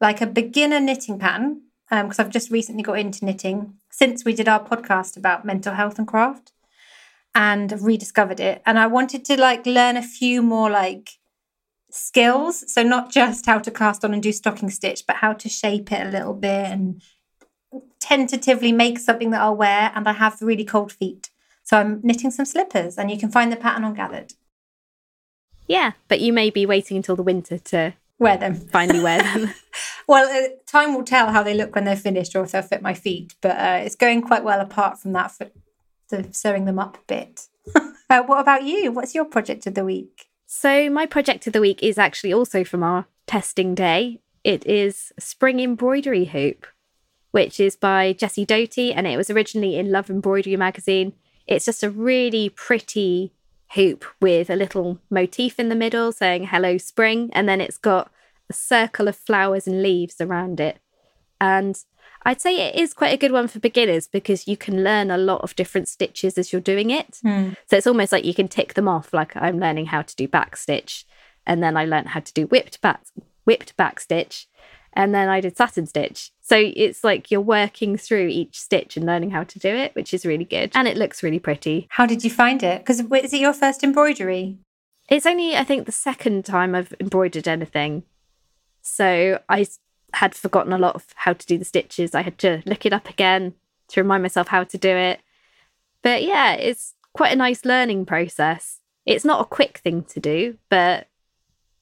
like 0.00 0.20
a 0.20 0.26
beginner 0.26 0.80
knitting 0.80 1.18
pattern 1.18 1.62
um, 1.90 2.06
because 2.06 2.18
I've 2.18 2.30
just 2.30 2.50
recently 2.50 2.82
got 2.82 2.98
into 2.98 3.24
knitting 3.24 3.74
since 3.90 4.24
we 4.24 4.32
did 4.32 4.48
our 4.48 4.64
podcast 4.64 5.16
about 5.16 5.44
mental 5.44 5.74
health 5.74 5.98
and 5.98 6.06
craft 6.06 6.52
and 7.34 7.72
rediscovered 7.80 8.40
it. 8.40 8.62
And 8.64 8.78
I 8.78 8.86
wanted 8.86 9.24
to 9.26 9.40
like 9.40 9.66
learn 9.66 9.96
a 9.96 10.02
few 10.02 10.42
more 10.42 10.70
like 10.70 11.10
skills. 11.90 12.72
So, 12.72 12.82
not 12.82 13.10
just 13.10 13.46
how 13.46 13.58
to 13.58 13.70
cast 13.70 14.04
on 14.04 14.14
and 14.14 14.22
do 14.22 14.32
stocking 14.32 14.70
stitch, 14.70 15.04
but 15.06 15.16
how 15.16 15.32
to 15.34 15.48
shape 15.48 15.92
it 15.92 16.06
a 16.06 16.10
little 16.10 16.34
bit 16.34 16.66
and 16.66 17.02
tentatively 18.00 18.72
make 18.72 18.98
something 18.98 19.30
that 19.30 19.40
I'll 19.40 19.56
wear. 19.56 19.92
And 19.94 20.08
I 20.08 20.12
have 20.12 20.40
really 20.40 20.64
cold 20.64 20.92
feet. 20.92 21.30
So 21.62 21.76
I'm 21.76 22.00
knitting 22.02 22.32
some 22.32 22.46
slippers, 22.46 22.98
and 22.98 23.12
you 23.12 23.18
can 23.18 23.30
find 23.30 23.52
the 23.52 23.56
pattern 23.56 23.84
on 23.84 23.94
Gathered. 23.94 24.32
Yeah. 25.68 25.92
But 26.08 26.20
you 26.20 26.32
may 26.32 26.50
be 26.50 26.66
waiting 26.66 26.96
until 26.96 27.14
the 27.14 27.22
winter 27.22 27.58
to 27.58 27.94
Wear 28.20 28.36
them. 28.36 28.54
finally 28.54 29.00
wear 29.00 29.22
them. 29.22 29.54
Well, 30.06 30.28
uh, 30.28 30.48
time 30.66 30.94
will 30.94 31.04
tell 31.04 31.32
how 31.32 31.42
they 31.42 31.54
look 31.54 31.74
when 31.74 31.84
they're 31.84 31.96
finished 31.96 32.36
or 32.36 32.44
if 32.44 32.52
they'll 32.52 32.62
fit 32.62 32.82
my 32.82 32.94
feet, 32.94 33.34
but 33.40 33.56
uh, 33.56 33.80
it's 33.82 33.96
going 33.96 34.20
quite 34.20 34.44
well 34.44 34.60
apart 34.60 34.98
from 35.00 35.12
that 35.14 35.32
for 35.32 35.50
the 36.10 36.28
sewing 36.32 36.66
them 36.66 36.78
up 36.78 36.98
bit. 37.06 37.48
uh, 37.74 38.22
what 38.22 38.40
about 38.40 38.64
you? 38.64 38.92
What's 38.92 39.14
your 39.14 39.24
project 39.24 39.66
of 39.66 39.74
the 39.74 39.84
week? 39.84 40.28
So, 40.46 40.90
my 40.90 41.06
project 41.06 41.46
of 41.46 41.52
the 41.54 41.60
week 41.60 41.82
is 41.82 41.96
actually 41.96 42.32
also 42.32 42.62
from 42.62 42.82
our 42.82 43.06
testing 43.26 43.74
day. 43.74 44.20
It 44.44 44.66
is 44.66 45.12
Spring 45.18 45.60
Embroidery 45.60 46.26
Hoop, 46.26 46.66
which 47.30 47.58
is 47.58 47.74
by 47.74 48.12
Jessie 48.12 48.44
Doty, 48.44 48.92
and 48.92 49.06
it 49.06 49.16
was 49.16 49.30
originally 49.30 49.78
in 49.78 49.92
Love 49.92 50.10
Embroidery 50.10 50.56
magazine. 50.56 51.14
It's 51.46 51.64
just 51.64 51.82
a 51.82 51.90
really 51.90 52.50
pretty 52.50 53.32
hoop 53.74 54.04
with 54.20 54.50
a 54.50 54.56
little 54.56 54.98
motif 55.10 55.58
in 55.58 55.68
the 55.68 55.74
middle 55.74 56.12
saying 56.12 56.46
hello 56.46 56.78
spring, 56.78 57.30
and 57.32 57.48
then 57.48 57.60
it's 57.60 57.78
got 57.78 58.10
a 58.48 58.52
circle 58.52 59.08
of 59.08 59.16
flowers 59.16 59.66
and 59.66 59.82
leaves 59.82 60.20
around 60.20 60.60
it. 60.60 60.78
And 61.40 61.76
I'd 62.24 62.40
say 62.40 62.68
it 62.68 62.74
is 62.74 62.92
quite 62.92 63.14
a 63.14 63.16
good 63.16 63.32
one 63.32 63.48
for 63.48 63.60
beginners 63.60 64.06
because 64.06 64.46
you 64.46 64.56
can 64.56 64.84
learn 64.84 65.10
a 65.10 65.16
lot 65.16 65.40
of 65.40 65.56
different 65.56 65.88
stitches 65.88 66.36
as 66.36 66.52
you're 66.52 66.60
doing 66.60 66.90
it. 66.90 67.18
Hmm. 67.22 67.50
So 67.68 67.76
it's 67.76 67.86
almost 67.86 68.12
like 68.12 68.24
you 68.24 68.34
can 68.34 68.48
tick 68.48 68.74
them 68.74 68.88
off. 68.88 69.14
Like 69.14 69.34
I'm 69.36 69.58
learning 69.58 69.86
how 69.86 70.02
to 70.02 70.16
do 70.16 70.28
back 70.28 70.56
stitch, 70.56 71.06
and 71.46 71.62
then 71.62 71.76
I 71.76 71.84
learned 71.84 72.08
how 72.08 72.20
to 72.20 72.32
do 72.32 72.46
whipped 72.46 72.80
back 72.80 73.02
whipped 73.44 73.76
back 73.76 74.00
stitch, 74.00 74.48
and 74.92 75.14
then 75.14 75.28
I 75.28 75.40
did 75.40 75.56
satin 75.56 75.86
stitch. 75.86 76.32
So 76.40 76.56
it's 76.58 77.04
like 77.04 77.30
you're 77.30 77.40
working 77.40 77.96
through 77.96 78.26
each 78.26 78.58
stitch 78.60 78.96
and 78.96 79.06
learning 79.06 79.30
how 79.30 79.44
to 79.44 79.58
do 79.58 79.68
it, 79.68 79.94
which 79.94 80.12
is 80.12 80.26
really 80.26 80.44
good, 80.44 80.72
and 80.74 80.88
it 80.88 80.96
looks 80.96 81.22
really 81.22 81.38
pretty. 81.38 81.86
How 81.90 82.06
did 82.06 82.24
you 82.24 82.30
find 82.30 82.62
it? 82.62 82.80
Because 82.80 83.00
is 83.00 83.32
it 83.32 83.40
your 83.40 83.52
first 83.52 83.84
embroidery? 83.84 84.58
It's 85.08 85.26
only 85.26 85.56
I 85.56 85.64
think 85.64 85.86
the 85.86 85.92
second 85.92 86.44
time 86.44 86.74
I've 86.74 86.94
embroidered 87.00 87.48
anything, 87.48 88.04
so 88.82 89.40
I 89.48 89.66
had 90.14 90.34
forgotten 90.34 90.72
a 90.72 90.78
lot 90.78 90.96
of 90.96 91.06
how 91.14 91.32
to 91.32 91.46
do 91.46 91.58
the 91.58 91.64
stitches. 91.64 92.14
I 92.14 92.22
had 92.22 92.38
to 92.38 92.62
look 92.66 92.84
it 92.84 92.92
up 92.92 93.08
again 93.08 93.54
to 93.88 94.00
remind 94.00 94.22
myself 94.22 94.48
how 94.48 94.64
to 94.64 94.78
do 94.78 94.90
it. 94.90 95.20
But 96.02 96.22
yeah, 96.22 96.54
it's 96.54 96.94
quite 97.12 97.32
a 97.32 97.36
nice 97.36 97.64
learning 97.64 98.06
process. 98.06 98.80
It's 99.06 99.24
not 99.24 99.40
a 99.40 99.44
quick 99.44 99.78
thing 99.78 100.02
to 100.04 100.20
do, 100.20 100.58
but 100.68 101.08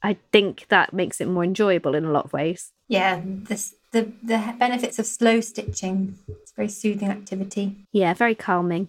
I 0.02 0.16
think 0.32 0.66
that 0.68 0.92
makes 0.92 1.20
it 1.20 1.28
more 1.28 1.44
enjoyable 1.44 1.94
in 1.94 2.04
a 2.04 2.12
lot 2.12 2.26
of 2.26 2.32
ways. 2.32 2.72
Yeah, 2.88 3.20
this, 3.24 3.74
the 3.92 4.12
the 4.22 4.54
benefits 4.58 4.98
of 4.98 5.06
slow 5.06 5.40
stitching. 5.40 6.18
It's 6.28 6.52
a 6.52 6.56
very 6.56 6.68
soothing 6.68 7.08
activity. 7.08 7.86
Yeah, 7.92 8.14
very 8.14 8.34
calming. 8.34 8.88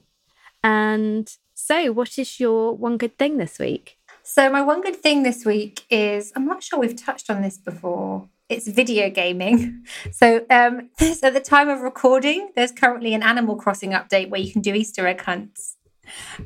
And 0.63 1.31
so, 1.53 1.91
what 1.91 2.17
is 2.17 2.39
your 2.39 2.75
one 2.75 2.97
good 2.97 3.17
thing 3.17 3.37
this 3.37 3.59
week? 3.59 3.97
So 4.23 4.47
my 4.47 4.61
one 4.61 4.81
good 4.81 4.97
thing 4.97 5.23
this 5.23 5.43
week 5.43 5.85
is 5.89 6.31
I'm 6.35 6.45
not 6.45 6.61
sure 6.61 6.77
we've 6.77 6.95
touched 6.95 7.31
on 7.31 7.41
this 7.41 7.57
before. 7.57 8.29
It's 8.47 8.67
video 8.67 9.09
gaming. 9.09 9.85
So 10.11 10.45
um, 10.51 10.91
at 11.23 11.33
the 11.33 11.41
time 11.43 11.67
of 11.67 11.81
recording, 11.81 12.51
there's 12.55 12.71
currently 12.71 13.15
an 13.15 13.23
Animal 13.23 13.55
Crossing 13.55 13.91
update 13.91 14.29
where 14.29 14.39
you 14.39 14.51
can 14.51 14.61
do 14.61 14.75
Easter 14.75 15.07
egg 15.07 15.21
hunts. 15.21 15.77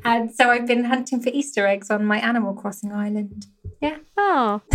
And 0.04 0.32
so 0.34 0.50
I've 0.50 0.66
been 0.66 0.84
hunting 0.84 1.20
for 1.20 1.30
Easter 1.30 1.66
eggs 1.66 1.90
on 1.90 2.04
my 2.04 2.18
Animal 2.18 2.54
Crossing 2.54 2.92
island. 2.92 3.46
Yeah, 3.80 3.98
Oh, 4.16 4.62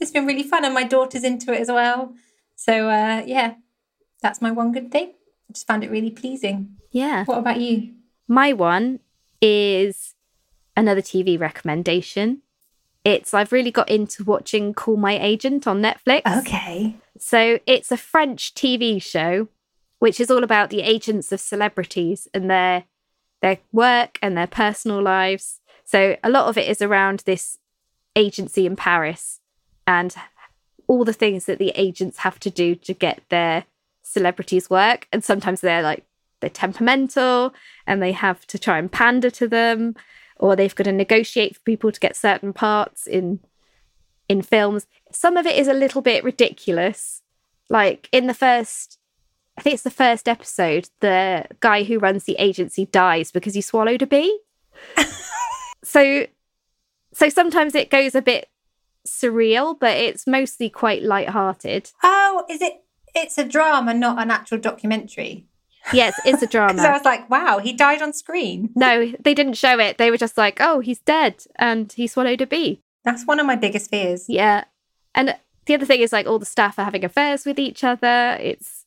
it's 0.00 0.10
been 0.10 0.26
really 0.26 0.42
fun, 0.42 0.64
and 0.64 0.74
my 0.74 0.84
daughter's 0.84 1.24
into 1.24 1.52
it 1.52 1.60
as 1.60 1.68
well. 1.68 2.14
So 2.56 2.88
uh, 2.88 3.22
yeah, 3.26 3.54
that's 4.22 4.42
my 4.42 4.50
one 4.50 4.72
good 4.72 4.90
thing. 4.90 5.12
I 5.48 5.52
just 5.52 5.66
found 5.66 5.84
it 5.84 5.90
really 5.90 6.10
pleasing. 6.10 6.76
yeah. 6.90 7.24
What 7.24 7.38
about 7.38 7.60
you? 7.60 7.94
My 8.26 8.52
one 8.52 9.00
is 9.40 10.14
another 10.76 11.00
TV 11.02 11.38
recommendation. 11.38 12.42
It's 13.04 13.32
I've 13.32 13.52
really 13.52 13.70
got 13.70 13.88
into 13.88 14.24
watching 14.24 14.74
Call 14.74 14.96
My 14.96 15.18
Agent 15.18 15.66
on 15.66 15.80
Netflix. 15.80 16.40
Okay. 16.40 16.96
So 17.18 17.58
it's 17.66 17.90
a 17.92 17.96
French 17.96 18.54
TV 18.54 19.00
show 19.00 19.48
which 20.00 20.20
is 20.20 20.30
all 20.30 20.44
about 20.44 20.70
the 20.70 20.80
agents 20.82 21.32
of 21.32 21.40
celebrities 21.40 22.28
and 22.32 22.48
their 22.48 22.84
their 23.40 23.58
work 23.72 24.18
and 24.22 24.36
their 24.36 24.46
personal 24.46 25.02
lives. 25.02 25.60
So 25.84 26.16
a 26.22 26.30
lot 26.30 26.48
of 26.48 26.58
it 26.58 26.68
is 26.68 26.82
around 26.82 27.20
this 27.20 27.58
agency 28.16 28.66
in 28.66 28.76
Paris 28.76 29.40
and 29.86 30.14
all 30.86 31.04
the 31.04 31.12
things 31.12 31.44
that 31.44 31.58
the 31.58 31.72
agents 31.74 32.18
have 32.18 32.40
to 32.40 32.50
do 32.50 32.74
to 32.74 32.94
get 32.94 33.22
their 33.28 33.64
celebrities 34.02 34.68
work. 34.68 35.06
And 35.12 35.22
sometimes 35.22 35.60
they're 35.60 35.82
like, 35.82 36.04
they're 36.40 36.50
temperamental 36.50 37.54
and 37.86 38.02
they 38.02 38.12
have 38.12 38.46
to 38.48 38.58
try 38.58 38.78
and 38.78 38.90
pander 38.90 39.30
to 39.30 39.48
them, 39.48 39.94
or 40.36 40.54
they've 40.54 40.74
got 40.74 40.84
to 40.84 40.92
negotiate 40.92 41.56
for 41.56 41.62
people 41.62 41.92
to 41.92 42.00
get 42.00 42.16
certain 42.16 42.52
parts 42.52 43.06
in 43.06 43.40
in 44.28 44.42
films. 44.42 44.86
Some 45.10 45.36
of 45.36 45.46
it 45.46 45.56
is 45.56 45.68
a 45.68 45.72
little 45.72 46.02
bit 46.02 46.22
ridiculous. 46.22 47.22
Like 47.70 48.08
in 48.12 48.26
the 48.26 48.34
first 48.34 48.97
I 49.58 49.60
think 49.60 49.74
it's 49.74 49.82
the 49.82 49.90
first 49.90 50.28
episode, 50.28 50.88
the 51.00 51.46
guy 51.58 51.82
who 51.82 51.98
runs 51.98 52.24
the 52.24 52.36
agency 52.38 52.86
dies 52.86 53.32
because 53.32 53.54
he 53.54 53.60
swallowed 53.60 54.02
a 54.02 54.06
bee. 54.06 54.38
so 55.82 56.26
so 57.12 57.28
sometimes 57.28 57.74
it 57.74 57.90
goes 57.90 58.14
a 58.14 58.22
bit 58.22 58.48
surreal, 59.04 59.76
but 59.78 59.96
it's 59.96 60.28
mostly 60.28 60.70
quite 60.70 61.02
light-hearted. 61.02 61.90
Oh, 62.04 62.44
is 62.48 62.62
it? 62.62 62.84
It's 63.16 63.36
a 63.36 63.44
drama, 63.44 63.94
not 63.94 64.22
an 64.22 64.30
actual 64.30 64.58
documentary. 64.58 65.46
Yes, 65.92 66.14
it's 66.24 66.42
a 66.42 66.46
drama. 66.54 66.80
so 66.80 66.88
I 66.88 66.92
was 66.92 67.04
like, 67.04 67.28
wow, 67.28 67.58
he 67.58 67.72
died 67.72 68.00
on 68.00 68.12
screen. 68.12 68.70
No, 68.76 69.12
they 69.18 69.34
didn't 69.34 69.54
show 69.54 69.80
it. 69.80 69.98
They 69.98 70.12
were 70.12 70.16
just 70.16 70.38
like, 70.38 70.58
oh, 70.60 70.78
he's 70.78 71.00
dead 71.00 71.44
and 71.56 71.92
he 71.92 72.06
swallowed 72.06 72.42
a 72.42 72.46
bee. 72.46 72.80
That's 73.04 73.26
one 73.26 73.40
of 73.40 73.46
my 73.46 73.56
biggest 73.56 73.90
fears. 73.90 74.26
Yeah. 74.28 74.64
And 75.16 75.34
the 75.66 75.74
other 75.74 75.86
thing 75.86 76.00
is 76.00 76.12
like 76.12 76.28
all 76.28 76.38
the 76.38 76.46
staff 76.46 76.78
are 76.78 76.84
having 76.84 77.04
affairs 77.04 77.44
with 77.44 77.58
each 77.58 77.82
other. 77.82 78.36
It's 78.38 78.84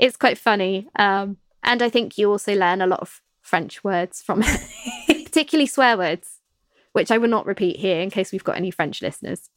it's 0.00 0.16
quite 0.16 0.38
funny. 0.38 0.88
Um, 0.96 1.36
and 1.62 1.82
I 1.82 1.90
think 1.90 2.16
you 2.16 2.30
also 2.30 2.54
learn 2.54 2.80
a 2.80 2.86
lot 2.86 3.00
of 3.00 3.20
French 3.42 3.84
words 3.84 4.22
from 4.22 4.42
it, 4.44 4.60
particularly 5.26 5.66
swear 5.66 5.96
words, 5.96 6.40
which 6.92 7.10
I 7.10 7.18
will 7.18 7.28
not 7.28 7.46
repeat 7.46 7.76
here 7.76 8.00
in 8.00 8.10
case 8.10 8.32
we've 8.32 8.44
got 8.44 8.56
any 8.56 8.70
French 8.70 9.02
listeners. 9.02 9.50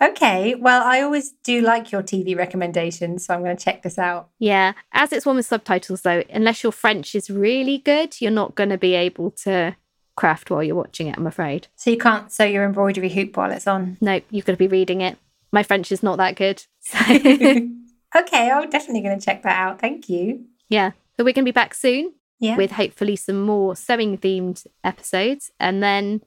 Okay, 0.00 0.54
well, 0.54 0.84
I 0.84 1.00
always 1.00 1.32
do 1.42 1.60
like 1.60 1.90
your 1.90 2.04
TV 2.04 2.36
recommendations, 2.36 3.26
so 3.26 3.34
I'm 3.34 3.42
going 3.42 3.56
to 3.56 3.64
check 3.64 3.82
this 3.82 3.98
out. 3.98 4.28
Yeah, 4.38 4.74
as 4.92 5.12
it's 5.12 5.26
one 5.26 5.34
with 5.34 5.46
subtitles, 5.46 6.02
though, 6.02 6.22
unless 6.30 6.62
your 6.62 6.70
French 6.70 7.16
is 7.16 7.28
really 7.28 7.78
good, 7.78 8.20
you're 8.20 8.30
not 8.30 8.54
going 8.54 8.68
to 8.68 8.78
be 8.78 8.94
able 8.94 9.32
to 9.42 9.74
craft 10.14 10.50
while 10.50 10.62
you're 10.62 10.76
watching 10.76 11.08
it, 11.08 11.16
I'm 11.16 11.26
afraid. 11.26 11.66
So 11.74 11.90
you 11.90 11.98
can't 11.98 12.30
sew 12.30 12.44
your 12.44 12.64
embroidery 12.64 13.08
hoop 13.08 13.36
while 13.36 13.50
it's 13.50 13.66
on? 13.66 13.96
Nope, 14.00 14.22
you've 14.30 14.44
got 14.44 14.52
to 14.52 14.58
be 14.58 14.68
reading 14.68 15.00
it. 15.00 15.18
My 15.50 15.64
French 15.64 15.90
is 15.90 16.02
not 16.04 16.18
that 16.18 16.36
good. 16.36 16.64
So. 16.78 16.98
okay, 18.16 18.50
I'm 18.50 18.68
definitely 18.70 19.02
going 19.02 19.18
to 19.18 19.24
check 19.24 19.42
that 19.42 19.56
out. 19.58 19.80
Thank 19.80 20.08
you. 20.08 20.44
Yeah, 20.68 20.90
so 21.16 21.24
we're 21.24 21.32
going 21.32 21.44
to 21.46 21.52
be 21.52 21.52
back 21.52 21.74
soon 21.74 22.14
Yeah. 22.38 22.56
with 22.56 22.72
hopefully 22.72 23.16
some 23.16 23.40
more 23.42 23.74
sewing 23.76 24.18
themed 24.18 24.66
episodes, 24.84 25.50
and 25.58 25.82
then 25.82 26.22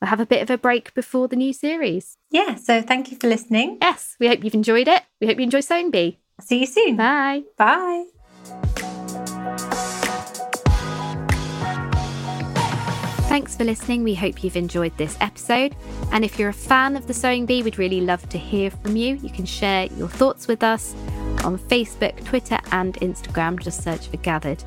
we'll 0.00 0.08
have 0.10 0.20
a 0.20 0.26
bit 0.26 0.42
of 0.42 0.50
a 0.50 0.58
break 0.58 0.94
before 0.94 1.28
the 1.28 1.36
new 1.36 1.52
series. 1.52 2.16
yeah, 2.30 2.54
so 2.56 2.80
thank 2.82 3.10
you 3.10 3.16
for 3.18 3.28
listening. 3.28 3.78
Yes, 3.80 4.16
we 4.18 4.28
hope 4.28 4.42
you've 4.44 4.54
enjoyed 4.54 4.88
it. 4.88 5.02
We 5.20 5.26
hope 5.26 5.36
you 5.38 5.44
enjoy 5.44 5.60
Sewing 5.60 5.90
Bee. 5.90 6.18
See 6.40 6.60
you 6.60 6.66
soon. 6.66 6.96
Bye. 6.96 7.42
Bye. 7.56 8.13
Thanks 13.34 13.56
for 13.56 13.64
listening. 13.64 14.04
We 14.04 14.14
hope 14.14 14.44
you've 14.44 14.54
enjoyed 14.54 14.96
this 14.96 15.16
episode. 15.20 15.74
And 16.12 16.24
if 16.24 16.38
you're 16.38 16.50
a 16.50 16.52
fan 16.52 16.96
of 16.96 17.08
the 17.08 17.12
Sewing 17.14 17.46
Bee, 17.46 17.64
we'd 17.64 17.80
really 17.80 18.00
love 18.00 18.28
to 18.28 18.38
hear 18.38 18.70
from 18.70 18.94
you. 18.94 19.16
You 19.16 19.28
can 19.28 19.44
share 19.44 19.86
your 19.86 20.06
thoughts 20.06 20.46
with 20.46 20.62
us 20.62 20.94
on 21.42 21.58
Facebook, 21.58 22.24
Twitter, 22.24 22.60
and 22.70 22.94
Instagram. 23.00 23.58
Just 23.58 23.82
search 23.82 24.06
for 24.06 24.18
Gathered. 24.18 24.62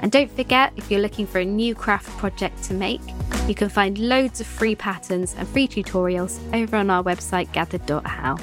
And 0.00 0.10
don't 0.10 0.32
forget, 0.32 0.72
if 0.74 0.90
you're 0.90 0.98
looking 0.98 1.28
for 1.28 1.38
a 1.38 1.44
new 1.44 1.76
craft 1.76 2.08
project 2.18 2.60
to 2.64 2.74
make, 2.74 3.02
you 3.46 3.54
can 3.54 3.68
find 3.68 3.98
loads 3.98 4.40
of 4.40 4.48
free 4.48 4.74
patterns 4.74 5.36
and 5.38 5.46
free 5.46 5.68
tutorials 5.68 6.40
over 6.52 6.76
on 6.76 6.90
our 6.90 7.04
website, 7.04 7.52
gathered.how. 7.52 8.36